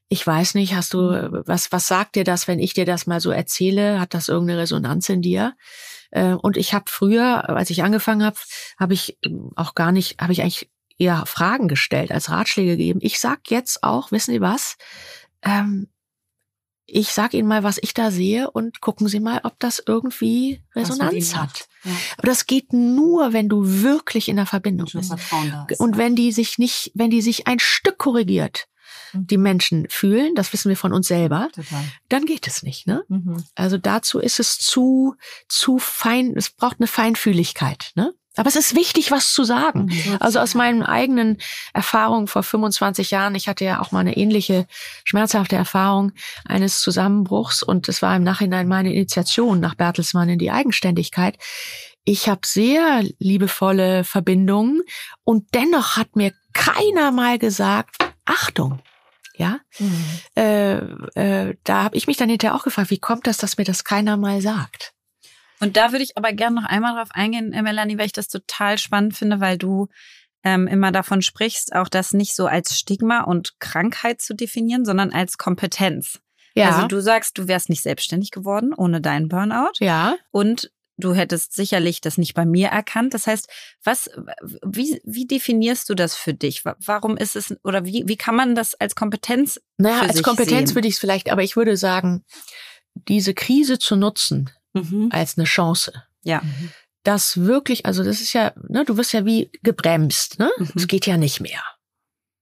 [0.10, 1.44] ich weiß nicht, hast du, mhm.
[1.46, 4.02] was, was sagt dir das, wenn ich dir das mal so erzähle?
[4.02, 5.56] Hat das irgendeine Resonanz in dir?
[6.12, 8.38] Äh, und ich habe früher, als ich angefangen habe,
[8.78, 9.18] habe ich
[9.56, 10.70] auch gar nicht, habe ich eigentlich
[11.04, 13.00] eher Fragen gestellt als Ratschläge gegeben.
[13.02, 14.78] Ich sag jetzt auch, wissen Sie was?
[15.42, 15.88] Ähm,
[16.86, 20.62] ich sag Ihnen mal, was ich da sehe und gucken Sie mal, ob das irgendwie
[20.76, 21.68] Resonanz hat.
[21.84, 21.92] Ja.
[22.18, 25.14] Aber das geht nur, wenn du wirklich in der Verbindung bist.
[25.80, 28.68] Und wenn die sich nicht, wenn die sich ein Stück korrigiert,
[29.14, 29.28] mhm.
[29.28, 31.84] die Menschen fühlen, das wissen wir von uns selber, Total.
[32.10, 32.86] dann geht es nicht.
[32.86, 33.04] Ne?
[33.08, 33.44] Mhm.
[33.56, 35.16] Also dazu ist es zu,
[35.48, 37.92] zu fein, es braucht eine Feinfühligkeit.
[37.96, 38.14] Ne?
[38.36, 39.86] Aber es ist wichtig, was zu sagen.
[39.86, 40.18] Mhm.
[40.20, 41.38] Also aus meinen eigenen
[41.74, 44.66] Erfahrungen vor 25 Jahren, ich hatte ja auch mal eine ähnliche
[45.04, 46.14] schmerzhafte Erfahrung
[46.46, 51.38] eines Zusammenbruchs und es war im Nachhinein meine Initiation nach Bertelsmann in die Eigenständigkeit.
[52.06, 54.82] Ich habe sehr liebevolle Verbindungen
[55.24, 58.82] und dennoch hat mir keiner mal gesagt, Achtung,
[59.36, 60.06] ja, mhm.
[60.36, 60.78] äh,
[61.50, 63.84] äh, da habe ich mich dann hinterher auch gefragt, wie kommt das, dass mir das
[63.84, 64.94] keiner mal sagt?
[65.60, 68.28] Und da würde ich aber gerne noch einmal drauf eingehen, äh, Melanie, weil ich das
[68.28, 69.88] total spannend finde, weil du
[70.44, 75.12] ähm, immer davon sprichst, auch das nicht so als Stigma und Krankheit zu definieren, sondern
[75.12, 76.20] als Kompetenz.
[76.56, 76.70] Ja.
[76.70, 79.72] Also du sagst, du wärst nicht selbstständig geworden ohne deinen Burnout.
[79.80, 80.16] Ja.
[80.32, 83.14] Und du hättest sicherlich das nicht bei mir erkannt.
[83.14, 83.50] Das heißt,
[83.84, 84.10] was,
[84.64, 86.64] wie, wie definierst du das für dich?
[86.64, 89.60] Warum ist es oder wie, wie kann man das als Kompetenz?
[89.78, 90.76] Naja, als Kompetenz sehen?
[90.76, 92.24] würde ich es vielleicht, aber ich würde sagen,
[92.94, 95.10] diese Krise zu nutzen mhm.
[95.12, 95.94] als eine Chance.
[96.24, 96.42] Ja.
[97.04, 100.50] Das wirklich, also das ist ja, ne, du wirst ja wie gebremst, ne?
[100.58, 100.72] Mhm.
[100.76, 101.62] Es geht ja nicht mehr.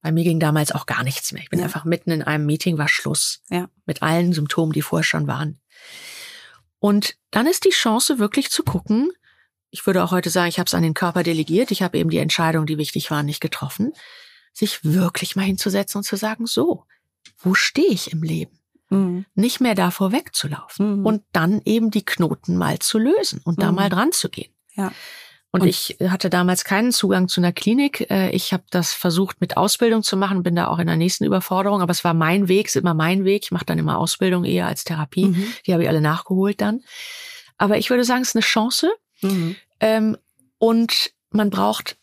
[0.01, 1.43] Bei mir ging damals auch gar nichts mehr.
[1.43, 1.65] Ich bin ja.
[1.65, 3.41] einfach mitten in einem Meeting, war Schluss.
[3.49, 3.69] Ja.
[3.85, 5.59] Mit allen Symptomen, die vorher schon waren.
[6.79, 9.11] Und dann ist die Chance wirklich zu gucken,
[9.69, 12.09] ich würde auch heute sagen, ich habe es an den Körper delegiert, ich habe eben
[12.09, 13.93] die Entscheidungen, die wichtig waren, nicht getroffen,
[14.51, 16.85] sich wirklich mal hinzusetzen und zu sagen, so,
[17.37, 18.59] wo stehe ich im Leben?
[18.91, 19.25] Mhm.
[19.35, 21.05] Nicht mehr davor wegzulaufen mhm.
[21.05, 23.61] und dann eben die Knoten mal zu lösen und mhm.
[23.61, 24.53] da mal dran zu gehen.
[24.75, 24.91] Ja.
[25.53, 28.09] Und, und, ich hatte damals keinen Zugang zu einer Klinik.
[28.09, 31.25] Äh, ich habe das versucht mit Ausbildung zu machen, bin da auch in der nächsten
[31.25, 33.43] Überforderung, aber es war mein Weg, ist immer mein Weg.
[33.45, 35.27] Ich mache dann immer Ausbildung eher als Therapie.
[35.27, 35.53] Mhm.
[35.65, 36.81] Die habe ich alle nachgeholt dann.
[37.57, 38.91] Aber ich würde sagen, es ist eine Chance.
[39.21, 39.55] Mhm.
[39.79, 40.17] Ähm,
[40.57, 41.97] und man braucht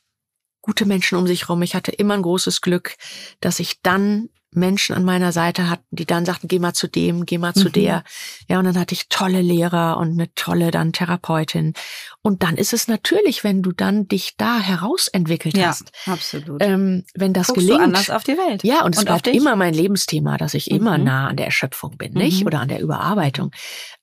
[0.61, 1.63] gute Menschen um sich rum.
[1.63, 2.97] Ich hatte immer ein großes Glück,
[3.41, 7.27] dass ich dann Menschen an meiner Seite hatten, die dann sagten, geh mal zu dem,
[7.27, 7.61] geh mal mhm.
[7.61, 8.03] zu der.
[8.49, 11.75] Ja, und dann hatte ich tolle Lehrer und eine tolle dann Therapeutin.
[12.23, 15.93] Und dann ist es natürlich, wenn du dann dich da herausentwickelt ja, hast.
[16.07, 16.63] absolut.
[16.63, 17.81] Ähm, wenn das Guckst gelingt.
[17.81, 18.65] Du anders auf die Welt.
[18.65, 20.77] Ja, und es und bleibt immer mein Lebensthema, dass ich mhm.
[20.77, 22.41] immer nah an der Erschöpfung bin, nicht?
[22.41, 22.47] Mhm.
[22.47, 23.51] Oder an der Überarbeitung.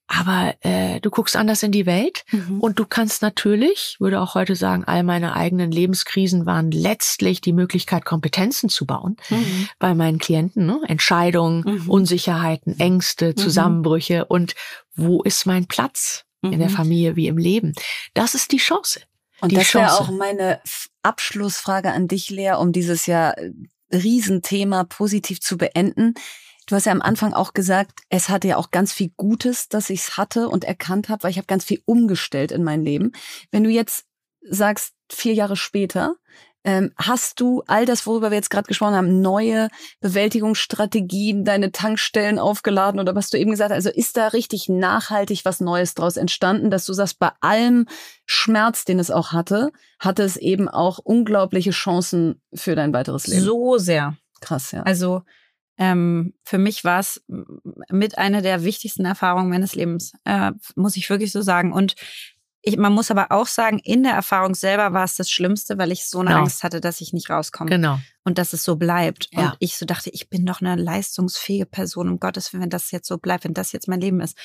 [0.08, 2.60] Aber äh, du guckst anders in die Welt mhm.
[2.60, 7.54] und du kannst natürlich, würde auch heute sagen, all meine eigenen Lebenskrisen waren letztlich die
[7.54, 9.68] Möglichkeit, Kompetenzen zu bauen mhm.
[9.80, 10.68] bei meinen Klienten.
[10.68, 10.80] Ne?
[10.88, 11.90] Entscheidungen, mhm.
[11.90, 13.38] Unsicherheiten, Ängste, mhm.
[13.38, 14.54] Zusammenbrüche und
[14.96, 16.74] wo ist mein Platz in der mhm.
[16.74, 17.74] Familie wie im Leben?
[18.14, 19.02] Das ist die Chance.
[19.42, 20.62] Und die das wäre auch meine
[21.02, 23.52] Abschlussfrage an dich, Lea, um dieses ja äh,
[23.92, 26.14] Riesenthema positiv zu beenden.
[26.68, 29.90] Du hast ja am Anfang auch gesagt, es hatte ja auch ganz viel Gutes, dass
[29.90, 33.12] ich es hatte und erkannt habe, weil ich habe ganz viel umgestellt in mein Leben.
[33.52, 34.06] Wenn du jetzt
[34.42, 36.16] sagst, vier Jahre später,
[36.66, 39.68] ähm, hast du all das, worüber wir jetzt gerade gesprochen haben, neue
[40.00, 43.86] Bewältigungsstrategien, deine Tankstellen aufgeladen oder was du eben gesagt hast?
[43.86, 47.88] Also ist da richtig nachhaltig was Neues draus entstanden, dass du sagst, bei allem
[48.26, 53.44] Schmerz, den es auch hatte, hatte es eben auch unglaubliche Chancen für dein weiteres Leben?
[53.44, 54.18] So sehr.
[54.42, 54.82] Krass, ja.
[54.82, 55.22] Also
[55.78, 57.24] ähm, für mich war es
[57.90, 61.74] mit einer der wichtigsten Erfahrungen meines Lebens, äh, muss ich wirklich so sagen.
[61.74, 61.96] Und
[62.62, 65.92] ich, man muss aber auch sagen, in der Erfahrung selber war es das Schlimmste, weil
[65.92, 66.42] ich so eine genau.
[66.42, 67.70] Angst hatte, dass ich nicht rauskomme.
[67.70, 68.00] Genau.
[68.24, 69.28] Und dass es so bleibt.
[69.32, 69.50] Ja.
[69.52, 72.90] Und ich so dachte, ich bin doch eine leistungsfähige Person, um Gottes Willen, wenn das
[72.92, 74.36] jetzt so bleibt, wenn das jetzt mein Leben ist.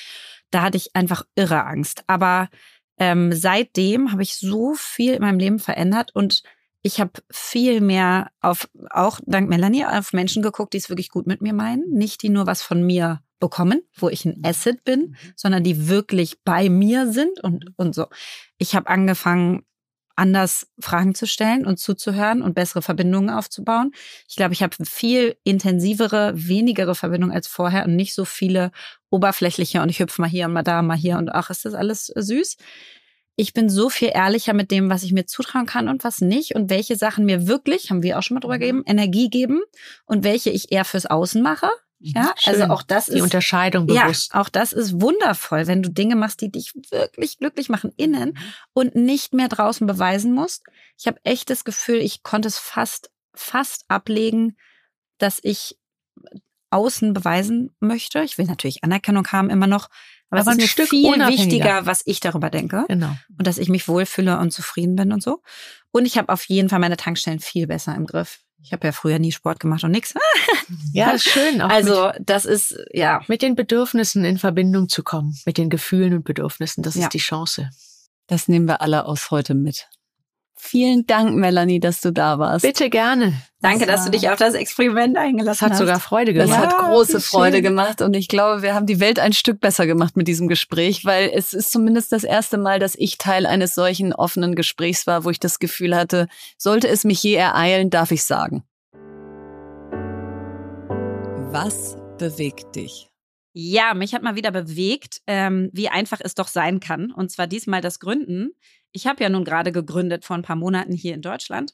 [0.51, 2.03] Da hatte ich einfach irre Angst.
[2.05, 2.49] Aber
[2.97, 6.43] ähm, seitdem habe ich so viel in meinem Leben verändert und
[6.83, 11.27] ich habe viel mehr auf, auch dank Melanie, auf Menschen geguckt, die es wirklich gut
[11.27, 11.89] mit mir meinen.
[11.91, 15.15] Nicht die nur was von mir bekommen, wo ich ein Asset bin, mhm.
[15.35, 18.07] sondern die wirklich bei mir sind und, und so.
[18.57, 19.63] Ich habe angefangen,
[20.15, 23.91] anders Fragen zu stellen und zuzuhören und bessere Verbindungen aufzubauen.
[24.27, 28.71] Ich glaube, ich habe viel intensivere, wenigere Verbindungen als vorher und nicht so viele
[29.09, 31.73] oberflächliche und ich hüpfe mal hier und mal da, mal hier und ach, ist das
[31.73, 32.57] alles süß
[33.41, 36.53] ich bin so viel ehrlicher mit dem, was ich mir zutrauen kann und was nicht
[36.53, 38.59] und welche Sachen mir wirklich, haben wir auch schon mal drüber mhm.
[38.59, 39.61] gegeben, Energie geben
[40.05, 41.67] und welche ich eher fürs Außen mache.
[41.99, 42.11] Mhm.
[42.15, 42.61] Ja, also Schön.
[42.61, 44.31] also auch das die ist Unterscheidung bewusst.
[44.31, 48.29] Ja, auch das ist wundervoll, wenn du Dinge machst, die dich wirklich glücklich machen innen
[48.29, 48.37] mhm.
[48.73, 50.63] und nicht mehr draußen beweisen musst.
[50.99, 54.55] Ich habe echt das Gefühl, ich konnte es fast fast ablegen,
[55.17, 55.79] dass ich
[56.69, 58.21] außen beweisen möchte.
[58.21, 59.89] Ich will natürlich Anerkennung haben immer noch,
[60.31, 62.85] aber, Aber es ist ein Stück viel wichtiger, was ich darüber denke.
[62.87, 63.15] Genau.
[63.37, 65.41] Und dass ich mich wohlfühle und zufrieden bin und so.
[65.91, 68.39] Und ich habe auf jeden Fall meine Tankstellen viel besser im Griff.
[68.63, 70.13] Ich habe ja früher nie Sport gemacht und nix.
[70.93, 71.61] ja, schön.
[71.61, 76.13] also mit, das ist ja mit den Bedürfnissen in Verbindung zu kommen, mit den Gefühlen
[76.13, 76.81] und Bedürfnissen.
[76.81, 77.03] Das ja.
[77.03, 77.69] ist die Chance.
[78.27, 79.89] Das nehmen wir alle aus heute mit.
[80.63, 82.61] Vielen Dank, Melanie, dass du da warst.
[82.61, 83.33] Bitte gerne.
[83.61, 85.61] Danke, das dass du dich auf das Experiment eingelassen hast.
[85.61, 86.51] Das hat sogar Freude gemacht.
[86.51, 87.63] Das ja, hat große Freude schön.
[87.63, 91.03] gemacht und ich glaube, wir haben die Welt ein Stück besser gemacht mit diesem Gespräch,
[91.03, 95.25] weil es ist zumindest das erste Mal, dass ich Teil eines solchen offenen Gesprächs war,
[95.25, 96.27] wo ich das Gefühl hatte,
[96.59, 98.63] sollte es mich je ereilen, darf ich sagen.
[101.49, 103.09] Was bewegt dich?
[103.53, 107.11] Ja, mich hat mal wieder bewegt, ähm, wie einfach es doch sein kann.
[107.11, 108.51] Und zwar diesmal das Gründen
[108.91, 111.73] ich habe ja nun gerade gegründet vor ein paar Monaten hier in Deutschland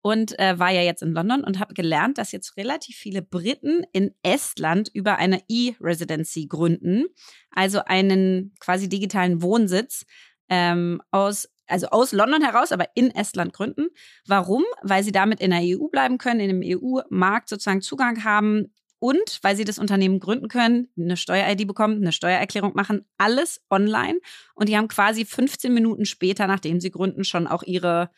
[0.00, 3.84] und äh, war ja jetzt in London und habe gelernt, dass jetzt relativ viele Briten
[3.92, 7.06] in Estland über eine E-Residency gründen,
[7.50, 10.06] also einen quasi digitalen Wohnsitz
[10.48, 13.88] ähm, aus also aus London heraus, aber in Estland gründen.
[14.26, 14.64] Warum?
[14.82, 19.38] Weil sie damit in der EU bleiben können, in dem EU-Markt sozusagen Zugang haben, und
[19.42, 24.18] weil sie das Unternehmen gründen können, eine Steuer-ID bekommen, eine Steuererklärung machen, alles online.
[24.54, 28.10] Und die haben quasi 15 Minuten später, nachdem sie gründen, schon auch ihre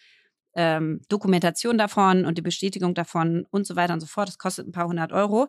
[0.54, 4.28] ähm, Dokumentation davon und die Bestätigung davon und so weiter und so fort.
[4.28, 5.48] Das kostet ein paar hundert Euro.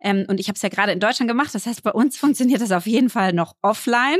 [0.00, 1.54] Ähm, und ich habe es ja gerade in Deutschland gemacht.
[1.54, 4.18] Das heißt, bei uns funktioniert das auf jeden Fall noch offline.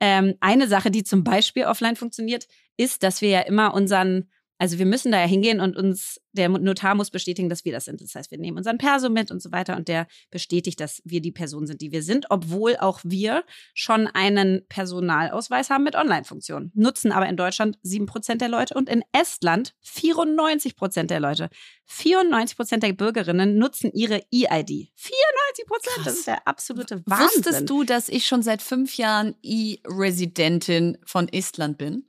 [0.00, 2.46] Ähm, eine Sache, die zum Beispiel offline funktioniert,
[2.76, 6.48] ist, dass wir ja immer unseren also wir müssen da ja hingehen und uns, der
[6.48, 8.00] Notar muss bestätigen, dass wir das sind.
[8.00, 11.20] Das heißt, wir nehmen unseren Perso mit und so weiter und der bestätigt, dass wir
[11.20, 16.72] die Person sind, die wir sind, obwohl auch wir schon einen Personalausweis haben mit Online-Funktion.
[16.74, 21.50] Nutzen aber in Deutschland 7% der Leute und in Estland 94% der Leute.
[21.88, 24.90] 94% der Bürgerinnen nutzen ihre E-ID.
[24.98, 27.26] 94%, das ist der absolute Wahnsinn.
[27.28, 32.07] Wusstest du, dass ich schon seit fünf Jahren E-Residentin von Estland bin?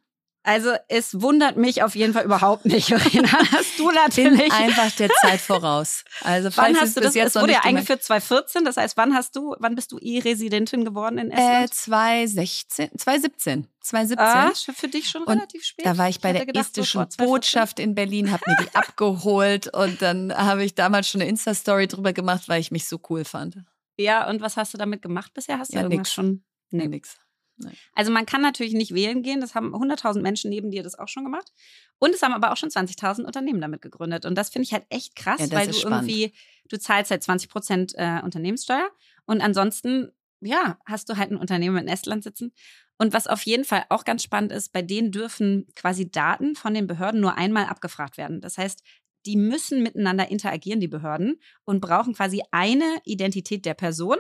[0.50, 3.30] Also es wundert mich auf jeden Fall überhaupt nicht, Verena.
[3.52, 6.04] Hast du natürlich bin einfach der Zeit voraus.
[6.22, 7.14] Also wann hast du das?
[7.14, 8.66] Jetzt es wurde ja eingeführt 2014.
[8.66, 11.66] Das heißt, wann hast du, wann bist du E-Residentin geworden in Estland?
[11.66, 13.68] Äh, 2016, 2017.
[13.82, 14.28] 2017.
[14.28, 15.86] Ah, für dich schon und relativ spät.
[15.86, 19.72] Da war ich bei ich der gedacht, estischen Botschaft in Berlin, habe mir die abgeholt
[19.72, 23.24] und dann habe ich damals schon eine Insta-Story drüber gemacht, weil ich mich so cool
[23.24, 23.58] fand.
[23.98, 25.60] Ja, und was hast du damit gemacht bisher?
[25.60, 26.14] Hast du ja, irgendwas nix.
[26.14, 26.44] schon?
[26.72, 27.20] Nee, nix.
[27.60, 27.74] Nein.
[27.94, 29.42] Also man kann natürlich nicht wählen gehen.
[29.42, 31.52] Das haben 100.000 Menschen neben dir das auch schon gemacht.
[32.00, 34.26] Und es haben aber auch schon 20.000 Unternehmen damit gegründet.
[34.26, 36.10] Und das finde ich halt echt krass, ja, weil du spannend.
[36.10, 36.34] irgendwie,
[36.70, 38.90] du zahlst halt 20 Prozent äh, Unternehmenssteuer.
[39.26, 42.54] Und ansonsten, ja, hast du halt ein Unternehmen in Estland sitzen.
[42.98, 46.74] Und was auf jeden Fall auch ganz spannend ist, bei denen dürfen quasi Daten von
[46.74, 48.42] den Behörden nur einmal abgefragt werden.
[48.42, 48.84] Das heißt,
[49.26, 54.18] die müssen miteinander interagieren, die Behörden, und brauchen quasi eine Identität der Person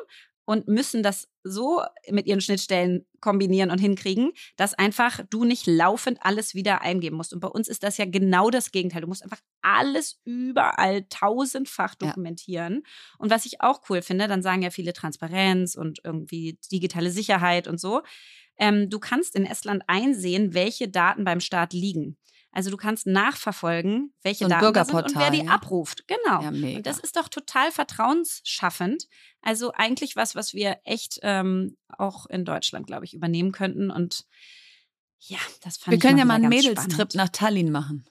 [0.50, 6.18] und müssen das so mit ihren Schnittstellen kombinieren und hinkriegen, dass einfach du nicht laufend
[6.24, 7.36] alles wieder eingeben musst.
[7.36, 9.02] Und bei uns ist das ja genau das Gegenteil.
[9.02, 12.82] Du musst einfach alles überall tausendfach dokumentieren.
[12.84, 13.16] Ja.
[13.20, 17.68] Und was ich auch cool finde, dann sagen ja viele Transparenz und irgendwie digitale Sicherheit
[17.68, 18.02] und so.
[18.58, 22.18] Ähm, du kannst in Estland einsehen, welche Daten beim Staat liegen.
[22.52, 25.52] Also du kannst nachverfolgen, welche so Daten da sind und wer die ja?
[25.52, 26.06] abruft.
[26.08, 26.41] Genau.
[26.41, 26.78] Ja, mega.
[26.78, 29.08] Und das ist doch total vertrauensschaffend.
[29.41, 33.91] Also eigentlich was, was wir echt ähm, auch in Deutschland, glaube ich, übernehmen könnten.
[33.91, 34.26] Und
[35.20, 38.06] ja, das fand wir ich können ja mal einen Mädelstrip nach Tallinn machen.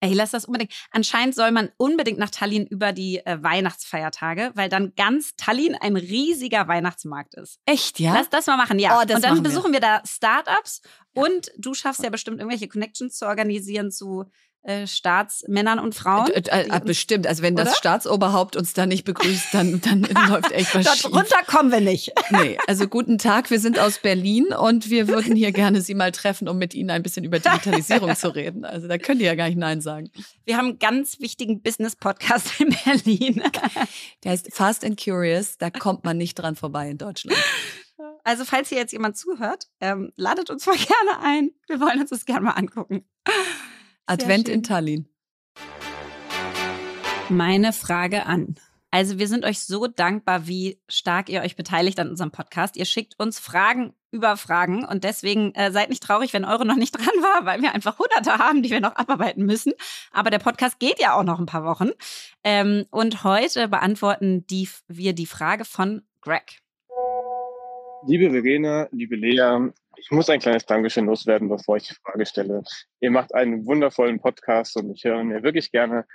[0.00, 0.72] Ey, lass das unbedingt.
[0.90, 5.96] Anscheinend soll man unbedingt nach Tallinn über die äh, Weihnachtsfeiertage, weil dann ganz Tallinn ein
[5.96, 7.58] riesiger Weihnachtsmarkt ist.
[7.66, 8.14] Echt, ja?
[8.14, 8.96] Lass das mal machen, ja.
[8.96, 9.42] Oh, und dann machen wir.
[9.42, 10.80] besuchen wir da Startups
[11.12, 14.24] und du schaffst ja bestimmt irgendwelche Connections zu organisieren zu
[14.62, 16.30] äh, Staatsmännern und Frauen.
[16.32, 17.26] Äh, äh, bestimmt.
[17.26, 17.64] Also wenn Oder?
[17.64, 21.14] das Staatsoberhaupt uns da nicht begrüßt, dann, dann läuft echt was Dort schief.
[21.14, 22.12] runter kommen wir nicht.
[22.32, 26.12] Nee, also guten Tag, wir sind aus Berlin und wir würden hier gerne Sie mal
[26.12, 28.64] treffen, um mit Ihnen ein bisschen über Digitalisierung zu reden.
[28.64, 30.10] Also da können die ja gar nicht Nein sagen.
[30.44, 33.42] Wir haben einen ganz wichtigen Business-Podcast in Berlin.
[34.22, 37.36] Der heißt Fast and Curious, da kommt man nicht dran vorbei in Deutschland.
[38.22, 41.50] Also, falls hier jetzt jemand zuhört, ähm, ladet uns mal gerne ein.
[41.66, 43.04] Wir wollen uns das gerne mal angucken.
[44.10, 44.56] Advent schön.
[44.56, 45.08] in Tallinn.
[47.28, 48.56] Meine Frage an.
[48.90, 52.76] Also, wir sind euch so dankbar, wie stark ihr euch beteiligt an unserem Podcast.
[52.76, 56.74] Ihr schickt uns Fragen über Fragen und deswegen äh, seid nicht traurig, wenn eure noch
[56.74, 59.74] nicht dran war, weil wir einfach Hunderte haben, die wir noch abarbeiten müssen.
[60.10, 61.90] Aber der Podcast geht ja auch noch ein paar Wochen.
[62.42, 66.58] Ähm, und heute beantworten die, wir die Frage von Greg.
[68.08, 69.70] Liebe Verena, liebe Lea,
[70.00, 72.62] ich muss ein kleines Dankeschön loswerden, bevor ich die Frage stelle.
[73.00, 76.06] Ihr macht einen wundervollen Podcast und ich höre mir wirklich gerne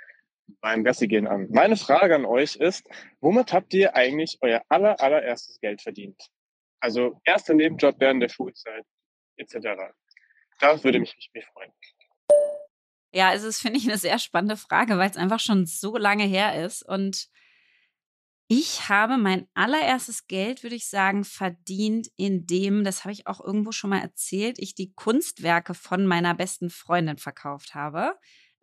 [0.61, 1.47] beim Gassi gehen an.
[1.51, 2.87] Meine Frage an euch ist,
[3.19, 6.19] womit habt ihr eigentlich euer aller, allererstes Geld verdient?
[6.79, 8.85] Also erster Nebenjob während der Schulzeit
[9.37, 9.55] etc.
[10.59, 11.71] Da würde mich mich freuen.
[13.11, 16.25] Ja, es ist, finde ich, eine sehr spannende Frage, weil es einfach schon so lange
[16.25, 16.83] her ist.
[16.83, 17.27] Und
[18.47, 23.71] ich habe mein allererstes Geld, würde ich sagen, verdient, indem, das habe ich auch irgendwo
[23.71, 28.13] schon mal erzählt, ich die Kunstwerke von meiner besten Freundin verkauft habe.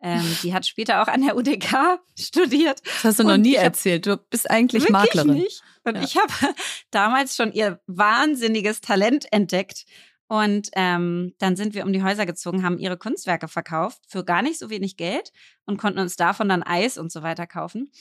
[0.01, 2.81] Ähm, die hat später auch an der UDK studiert.
[2.85, 4.05] Das hast du noch Und nie ich hab- erzählt.
[4.05, 5.33] Du bist eigentlich Maklerin.
[5.35, 5.61] Nicht.
[5.85, 6.03] Und Ja.
[6.03, 6.31] ich habe
[6.91, 9.85] damals schon ihr wahnsinniges Talent entdeckt.
[10.27, 14.41] Und ähm, dann sind wir um die Häuser gezogen, haben ihre Kunstwerke verkauft für gar
[14.41, 15.31] nicht so wenig Geld
[15.65, 17.91] und konnten uns davon dann Eis und so weiter kaufen.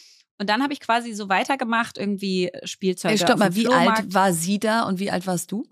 [0.42, 3.12] Und dann habe ich quasi so weitergemacht, irgendwie Spielzeuge.
[3.14, 3.98] Ey, stopp mal, wie Flohmarkt.
[4.00, 5.64] alt war sie da und wie alt warst du?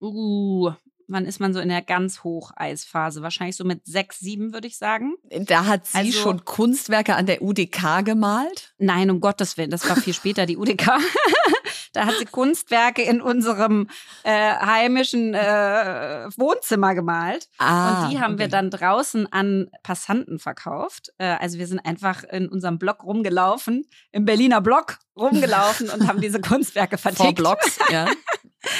[0.00, 0.72] Uh,
[1.06, 3.22] wann ist man so in der ganz Hocheisphase?
[3.22, 5.14] Wahrscheinlich so mit sechs, sieben, würde ich sagen.
[5.30, 8.74] Da hat sie Also- schon Kunstwerke an der UDK gemalt.
[8.78, 10.88] Nein, um Gottes Willen, das war viel später die UDK.
[11.94, 13.88] Da hat sie Kunstwerke in unserem
[14.24, 17.48] äh, heimischen äh, Wohnzimmer gemalt.
[17.58, 18.40] Ah, und die haben okay.
[18.42, 21.12] wir dann draußen an Passanten verkauft.
[21.18, 26.20] Äh, also wir sind einfach in unserem Block rumgelaufen, im Berliner Block rumgelaufen und haben
[26.20, 27.22] diese Kunstwerke vertickt.
[27.22, 28.06] Vor Blocks, ja.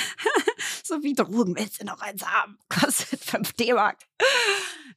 [0.83, 2.59] so wie Drogen, willst du noch eins haben?
[2.69, 3.99] Kostet 5 D-Mark.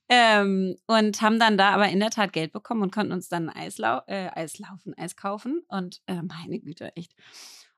[0.10, 3.50] Ähm, und haben dann da aber in der Tat Geld bekommen und konnten uns dann
[3.50, 5.62] Eislau äh, Eislaufen, Eis kaufen.
[5.68, 7.14] Und äh, meine Güte, echt.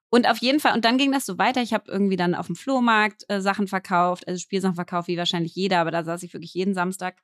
[0.10, 1.62] Und auf jeden Fall, und dann ging das so weiter.
[1.62, 5.56] Ich habe irgendwie dann auf dem Flohmarkt äh, Sachen verkauft, also Spielsachen verkauft, wie wahrscheinlich
[5.56, 7.22] jeder, aber da saß ich wirklich jeden Samstag.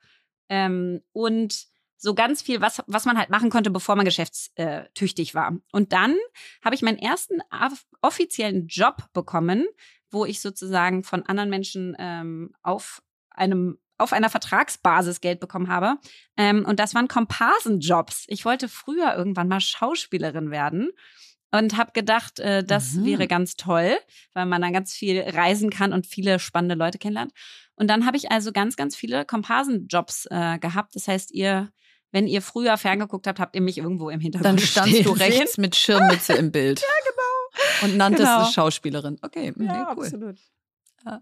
[0.48, 1.66] Ähm, und
[1.98, 5.56] so ganz viel, was, was man halt machen konnte, bevor man geschäftstüchtig war.
[5.72, 6.14] Und dann
[6.62, 7.40] habe ich meinen ersten
[8.02, 9.66] offiziellen Job bekommen,
[10.10, 15.96] wo ich sozusagen von anderen Menschen ähm, auf einem auf einer Vertragsbasis Geld bekommen habe.
[16.36, 18.24] Ähm, und das waren Komparsenjobs.
[18.28, 20.90] Ich wollte früher irgendwann mal Schauspielerin werden
[21.50, 23.04] und habe gedacht, äh, das mhm.
[23.04, 23.96] wäre ganz toll,
[24.34, 27.32] weil man dann ganz viel reisen kann und viele spannende Leute kennenlernt.
[27.74, 30.94] Und dann habe ich also ganz, ganz viele Komparsenjobs äh, gehabt.
[30.94, 31.70] Das heißt, ihr
[32.12, 35.54] wenn ihr früher ferngeguckt habt, habt ihr mich irgendwo im Hintergrund Dann standst du rechts
[35.54, 35.62] sehen.
[35.62, 36.80] mit Schirmmütze im Bild.
[36.80, 37.86] ja, genau.
[37.86, 38.42] Und nanntest genau.
[38.42, 39.18] eine Schauspielerin.
[39.20, 40.04] Okay, ja, nee, cool.
[40.04, 40.38] absolut.
[41.04, 41.20] Ja.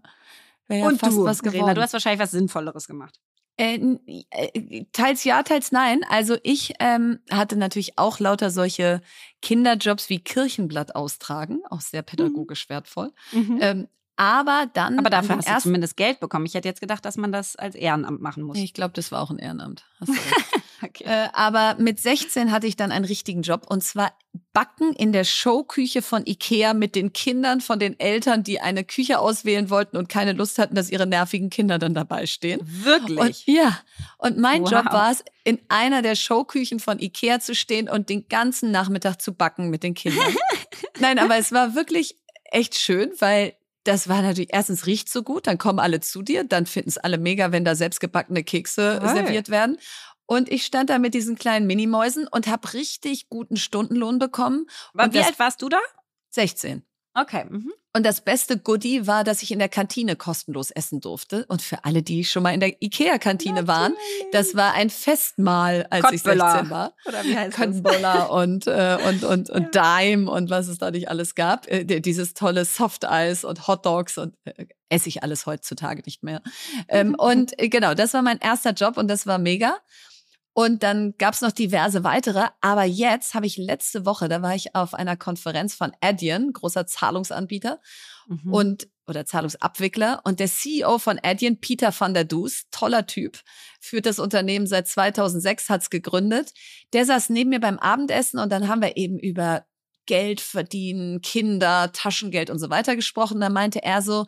[0.69, 3.19] Ja Und du, was Verena, du hast wahrscheinlich was Sinnvolleres gemacht.
[3.57, 3.97] Äh,
[4.31, 6.01] äh, teils ja, teils nein.
[6.09, 9.01] Also ich ähm, hatte natürlich auch lauter solche
[9.41, 12.73] Kinderjobs wie Kirchenblatt austragen, auch sehr pädagogisch mhm.
[12.73, 13.11] wertvoll.
[13.31, 13.59] Mhm.
[13.61, 13.87] Ähm,
[14.17, 14.99] aber dann.
[14.99, 16.45] Aber dafür hast du zumindest Geld bekommen.
[16.45, 18.57] Ich hätte jetzt gedacht, dass man das als Ehrenamt machen muss.
[18.57, 19.85] Ich glaube, das war auch ein Ehrenamt.
[19.99, 20.13] Hast du
[21.01, 21.25] okay.
[21.25, 24.13] äh, aber mit 16 hatte ich dann einen richtigen Job und zwar
[24.53, 29.19] Backen in der Showküche von Ikea mit den Kindern von den Eltern, die eine Küche
[29.19, 32.59] auswählen wollten und keine Lust hatten, dass ihre nervigen Kinder dann dabei stehen.
[32.63, 33.19] Wirklich?
[33.19, 33.79] Und, ja.
[34.17, 34.71] Und mein wow.
[34.71, 39.21] Job war es, in einer der Showküchen von Ikea zu stehen und den ganzen Nachmittag
[39.21, 40.35] zu backen mit den Kindern.
[40.99, 42.15] Nein, aber es war wirklich
[42.45, 43.53] echt schön, weil
[43.85, 46.97] das war natürlich, erstens riecht so gut, dann kommen alle zu dir, dann finden es
[46.97, 49.15] alle mega, wenn da selbstgebackene Kekse Hi.
[49.15, 49.77] serviert werden.
[50.25, 54.67] Und ich stand da mit diesen kleinen Minimäusen und habe richtig guten Stundenlohn bekommen.
[54.93, 55.79] Und wie alt warst du da?
[56.31, 56.83] 16.
[57.13, 57.45] Okay.
[57.49, 57.71] Mhm.
[57.95, 61.45] Und das beste Goodie war, dass ich in der Kantine kostenlos essen durfte.
[61.47, 63.93] Und für alle, die schon mal in der Ikea-Kantine waren,
[64.33, 66.93] das war ein Festmahl, als ich 16 war.
[67.05, 67.57] Oder wie heißt
[68.29, 71.71] und, äh, und, und, und Dime und was es da nicht alles gab.
[71.71, 76.41] Äh, dieses tolle Soft-Eis und Hot Dogs und äh, esse ich alles heutzutage nicht mehr.
[76.89, 79.77] Ähm, und äh, genau, das war mein erster Job und das war mega.
[80.57, 82.45] Und dann gab's noch diverse weitere.
[82.61, 86.87] Aber jetzt habe ich letzte Woche, da war ich auf einer Konferenz von Adyen, großer
[86.87, 87.81] Zahlungsanbieter
[88.27, 88.53] mhm.
[88.53, 90.21] und oder Zahlungsabwickler.
[90.23, 93.41] Und der CEO von Adyen, Peter van der Does, toller Typ,
[93.81, 96.53] führt das Unternehmen seit 2006, hat's gegründet.
[96.93, 99.65] Der saß neben mir beim Abendessen und dann haben wir eben über
[100.05, 103.41] Geld verdienen, Kinder, Taschengeld und so weiter gesprochen.
[103.41, 104.25] Da meinte er so,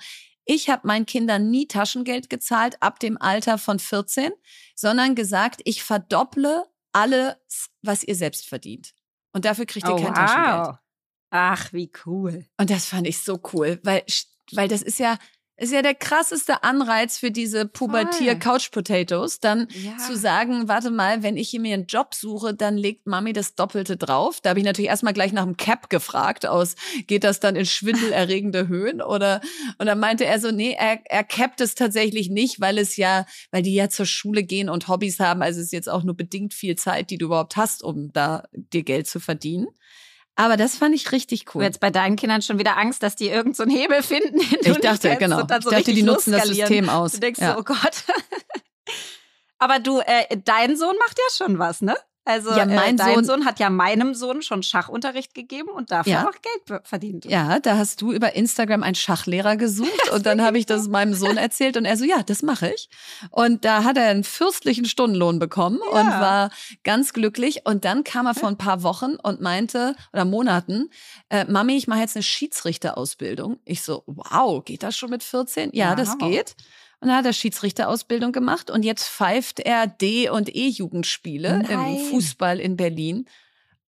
[0.47, 4.31] ich habe meinen Kindern nie Taschengeld gezahlt ab dem Alter von 14,
[4.75, 7.35] sondern gesagt, ich verdopple alles,
[7.81, 8.95] was ihr selbst verdient.
[9.33, 10.15] Und dafür kriegt ihr oh, kein wow.
[10.15, 10.77] Taschengeld.
[11.29, 12.45] Ach, wie cool.
[12.57, 14.03] Und das fand ich so cool, weil,
[14.53, 15.17] weil das ist ja,
[15.57, 19.97] ist ja der krasseste Anreiz für diese Pubertier-Couch-Potatoes, dann ja.
[19.97, 23.97] zu sagen, warte mal, wenn ich mir einen Job suche, dann legt Mami das Doppelte
[23.97, 24.39] drauf.
[24.39, 26.75] Da habe ich natürlich erstmal gleich nach dem Cap gefragt, aus
[27.07, 29.41] geht das dann in schwindelerregende Höhen oder
[29.79, 33.25] und dann meinte er so, nee, er, er capt es tatsächlich nicht, weil es ja,
[33.51, 36.15] weil die ja zur Schule gehen und Hobbys haben, also es ist jetzt auch nur
[36.15, 39.67] bedingt viel Zeit, die du überhaupt hast, um da dir Geld zu verdienen.
[40.39, 41.61] Aber das fand ich richtig cool.
[41.61, 44.39] Du jetzt bei deinen Kindern schon wieder Angst, dass die irgendeinen so Hebel finden.
[44.39, 45.37] ich dachte, genau.
[45.37, 47.13] So ich dachte, die nutzen das System aus.
[47.13, 47.53] Du denkst ja.
[47.53, 48.03] so, oh Gott.
[49.57, 51.97] Aber du, äh, dein Sohn macht ja schon was, ne?
[52.27, 55.69] Also ja, äh, mein äh, dein Sohn, Sohn, hat ja meinem Sohn schon Schachunterricht gegeben
[55.69, 56.27] und dafür ja.
[56.27, 57.23] auch Geld verdient.
[57.25, 61.13] Ja, da hast du über Instagram einen Schachlehrer gesucht und dann habe ich das meinem
[61.13, 62.89] Sohn erzählt und er so, ja, das mache ich.
[63.31, 66.01] Und da hat er einen fürstlichen Stundenlohn bekommen ja.
[66.01, 66.51] und war
[66.83, 67.61] ganz glücklich.
[67.63, 70.89] Und dann kam er vor ein paar Wochen und meinte, oder Monaten,
[71.29, 73.59] äh, Mami, ich mache jetzt eine Schiedsrichterausbildung.
[73.63, 75.69] Ich so, wow, geht das schon mit 14?
[75.73, 76.55] Ja, das geht.
[76.99, 82.59] Und dann hat er Schiedsrichterausbildung gemacht und jetzt pfeift er D- und E-Jugendspiele im Fußball
[82.59, 83.27] in Berlin.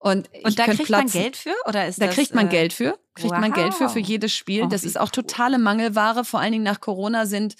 [0.02, 1.06] Und, und da kriegt platzen.
[1.08, 1.56] man Geld für?
[1.68, 2.98] Oder ist da das, kriegt man äh, Geld für.
[3.16, 3.40] Kriegt wow.
[3.40, 4.64] man Geld für für jedes Spiel.
[4.64, 6.24] Oh, das ist auch totale Mangelware.
[6.24, 7.56] Vor allen Dingen nach Corona sind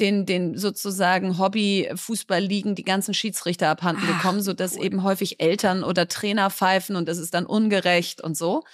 [0.00, 4.84] den, den sozusagen Hobby-Fußballligen die ganzen Schiedsrichter abhanden gekommen, sodass cool.
[4.84, 8.64] eben häufig Eltern oder Trainer pfeifen und das ist dann ungerecht und so.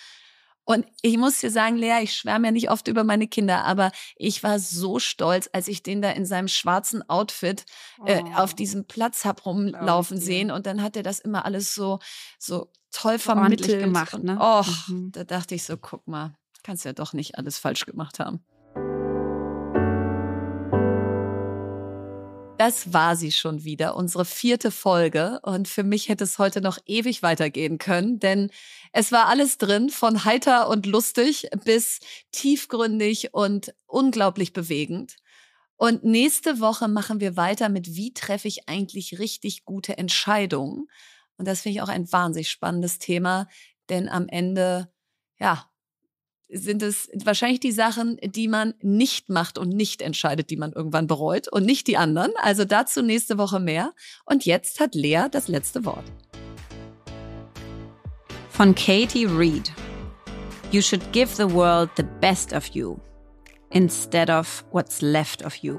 [0.70, 3.90] Und ich muss dir sagen, Lea, ich schwärme ja nicht oft über meine Kinder, aber
[4.14, 7.66] ich war so stolz, als ich den da in seinem schwarzen Outfit
[8.06, 8.34] äh, oh.
[8.34, 10.52] auf diesem Platz hab rumlaufen oh, sehen.
[10.52, 11.98] Und dann hat er das immer alles so,
[12.38, 14.22] so toll vermittelt gemacht.
[14.22, 14.38] Ne?
[14.40, 15.10] Och, mhm.
[15.10, 16.36] da dachte ich so, guck mal.
[16.62, 18.44] kannst ja doch nicht alles falsch gemacht haben.
[22.60, 25.40] Das war sie schon wieder, unsere vierte Folge.
[25.44, 28.50] Und für mich hätte es heute noch ewig weitergehen können, denn
[28.92, 32.00] es war alles drin, von heiter und lustig bis
[32.32, 35.16] tiefgründig und unglaublich bewegend.
[35.76, 40.86] Und nächste Woche machen wir weiter mit, wie treffe ich eigentlich richtig gute Entscheidungen?
[41.38, 43.48] Und das finde ich auch ein wahnsinnig spannendes Thema,
[43.88, 44.92] denn am Ende,
[45.38, 45.69] ja,
[46.52, 51.06] sind es wahrscheinlich die Sachen, die man nicht macht und nicht entscheidet, die man irgendwann
[51.06, 52.32] bereut und nicht die anderen.
[52.36, 53.92] Also dazu nächste Woche mehr.
[54.24, 56.04] Und jetzt hat Lea das letzte Wort.
[58.48, 59.72] Von Katie Reed.
[60.72, 62.98] You should give the world the best of you
[63.70, 65.78] instead of what's left of you.